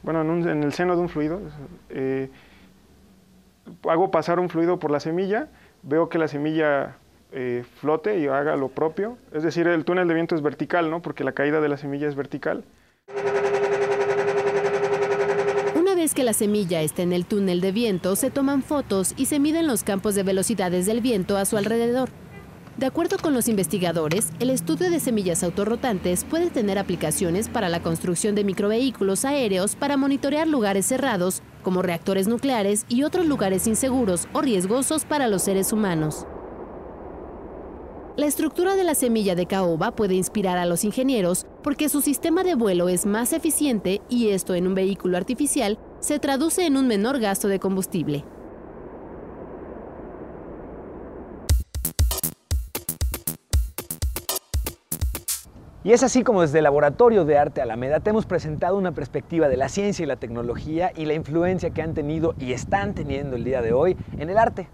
bueno, 0.04 0.22
en, 0.22 0.64
el 0.64 0.74
seno 0.74 0.96
de 0.96 1.02
un 1.02 1.10
fluido, 1.10 1.42
eh, 1.90 2.30
hago 3.90 4.12
pasar 4.12 4.40
un 4.40 4.50
fluido 4.50 4.78
por 4.78 4.92
la 4.92 5.00
semilla, 5.00 5.48
veo 5.82 6.10
que 6.10 6.20
la 6.20 6.28
semilla 6.28 6.98
eh, 7.34 7.64
flote 7.82 8.20
y 8.20 8.28
haga 8.28 8.56
lo 8.56 8.70
propio, 8.70 9.18
es 9.32 9.44
decir, 9.44 9.68
el 9.68 9.86
túnel 9.86 10.08
de 10.08 10.14
viento 10.14 10.36
es 10.36 10.42
vertical, 10.42 10.92
¿no? 10.92 11.02
porque 11.02 11.24
la 11.24 11.32
caída 11.32 11.62
de 11.62 11.70
la 11.70 11.78
semilla 11.78 12.08
es 12.08 12.16
vertical. 12.16 12.64
Una 15.76 15.96
vez 15.96 16.14
que 16.14 16.24
la 16.24 16.34
semilla 16.34 16.82
está 16.82 17.02
en 17.02 17.12
el 17.12 17.26
túnel 17.26 17.60
de 17.60 17.72
viento, 17.72 18.16
se 18.16 18.30
toman 18.30 18.62
fotos 18.62 19.14
y 19.18 19.26
se 19.26 19.40
miden 19.40 19.68
los 19.68 19.84
campos 19.84 20.16
de 20.16 20.24
velocidades 20.24 20.86
del 20.86 21.02
viento 21.02 21.36
a 21.38 21.46
su 21.46 21.58
alrededor. 21.58 22.10
De 22.78 22.88
acuerdo 22.88 23.18
con 23.20 23.36
los 23.36 23.48
investigadores, 23.48 24.30
el 24.40 24.50
estudio 24.50 24.90
de 24.90 25.00
semillas 25.00 25.44
autorrotantes 25.44 26.24
puede 26.24 26.50
tener 26.50 26.80
aplicaciones 26.80 27.48
para 27.48 27.70
la 27.70 27.84
construcción 27.84 28.34
de 28.34 28.44
microvehículos 28.44 29.26
aéreos 29.26 29.76
para 29.76 29.96
monitorear 29.96 30.48
lugares 30.48 30.88
cerrados, 30.88 31.44
como 31.62 31.84
reactores 31.84 32.28
nucleares 32.28 32.86
y 32.90 33.04
otros 33.04 33.28
lugares 33.28 33.68
inseguros 33.68 34.28
o 34.34 34.42
riesgosos 34.42 35.06
para 35.06 35.28
los 35.28 35.44
seres 35.44 35.72
humanos. 35.72 36.26
La 38.16 38.28
estructura 38.28 38.76
de 38.76 38.84
la 38.84 38.94
semilla 38.94 39.34
de 39.34 39.48
caoba 39.48 39.90
puede 39.90 40.14
inspirar 40.14 40.60
a 40.60 40.68
los 40.68 40.84
ingenieros 40.84 41.48
porque 41.64 41.90
su 41.90 42.00
sistema 42.00 42.44
de 42.44 42.54
vuelo 42.54 42.88
es 42.88 43.08
más 43.08 43.34
eficiente 43.34 44.02
y 44.08 44.30
esto 44.30 44.54
en 44.54 44.68
un 44.68 44.76
vehículo 44.76 45.18
artificial 45.18 45.80
se 46.00 46.20
traduce 46.20 46.68
en 46.68 46.78
un 46.78 46.88
menor 46.88 47.20
gasto 47.20 47.48
de 47.48 47.58
combustible. 47.58 48.24
Y 55.84 55.92
es 55.92 56.04
así 56.04 56.22
como 56.22 56.44
desde 56.44 56.60
el 56.60 56.66
Laboratorio 56.66 57.26
de 57.26 57.40
Arte 57.40 57.64
Alameda 57.64 58.00
te 58.00 58.12
hemos 58.12 58.28
presentado 58.28 58.78
una 58.78 58.92
perspectiva 58.92 59.48
de 59.48 59.58
la 59.58 59.70
ciencia 59.70 60.04
y 60.04 60.06
la 60.06 60.18
tecnología 60.18 60.92
y 60.96 61.06
la 61.06 61.16
influencia 61.16 61.72
que 61.72 61.82
han 61.82 61.96
tenido 61.96 62.36
y 62.38 62.54
están 62.54 62.94
teniendo 62.94 63.38
el 63.38 63.44
día 63.44 63.64
de 63.64 63.74
hoy 63.74 63.98
en 64.20 64.30
el 64.30 64.38
arte. 64.38 64.70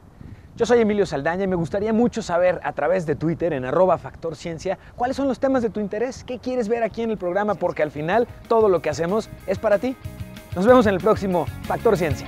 Yo 0.59 0.65
soy 0.65 0.81
Emilio 0.81 1.05
Saldaña 1.05 1.45
y 1.45 1.47
me 1.47 1.55
gustaría 1.55 1.93
mucho 1.93 2.21
saber 2.21 2.59
a 2.65 2.73
través 2.73 3.05
de 3.05 3.15
Twitter 3.15 3.53
en 3.53 3.63
arroba 3.63 3.97
Factor 3.97 4.35
Ciencia 4.35 4.77
cuáles 4.97 5.15
son 5.15 5.29
los 5.29 5.39
temas 5.39 5.63
de 5.63 5.69
tu 5.69 5.79
interés, 5.79 6.25
qué 6.25 6.37
quieres 6.37 6.67
ver 6.67 6.83
aquí 6.83 7.01
en 7.01 7.11
el 7.11 7.17
programa, 7.17 7.55
porque 7.55 7.81
al 7.81 7.91
final 7.91 8.27
todo 8.49 8.67
lo 8.67 8.81
que 8.81 8.89
hacemos 8.89 9.29
es 9.47 9.57
para 9.57 9.79
ti. 9.79 9.95
Nos 10.57 10.65
vemos 10.65 10.85
en 10.85 10.95
el 10.95 10.99
próximo 10.99 11.45
Factor 11.63 11.95
Ciencia. 11.95 12.27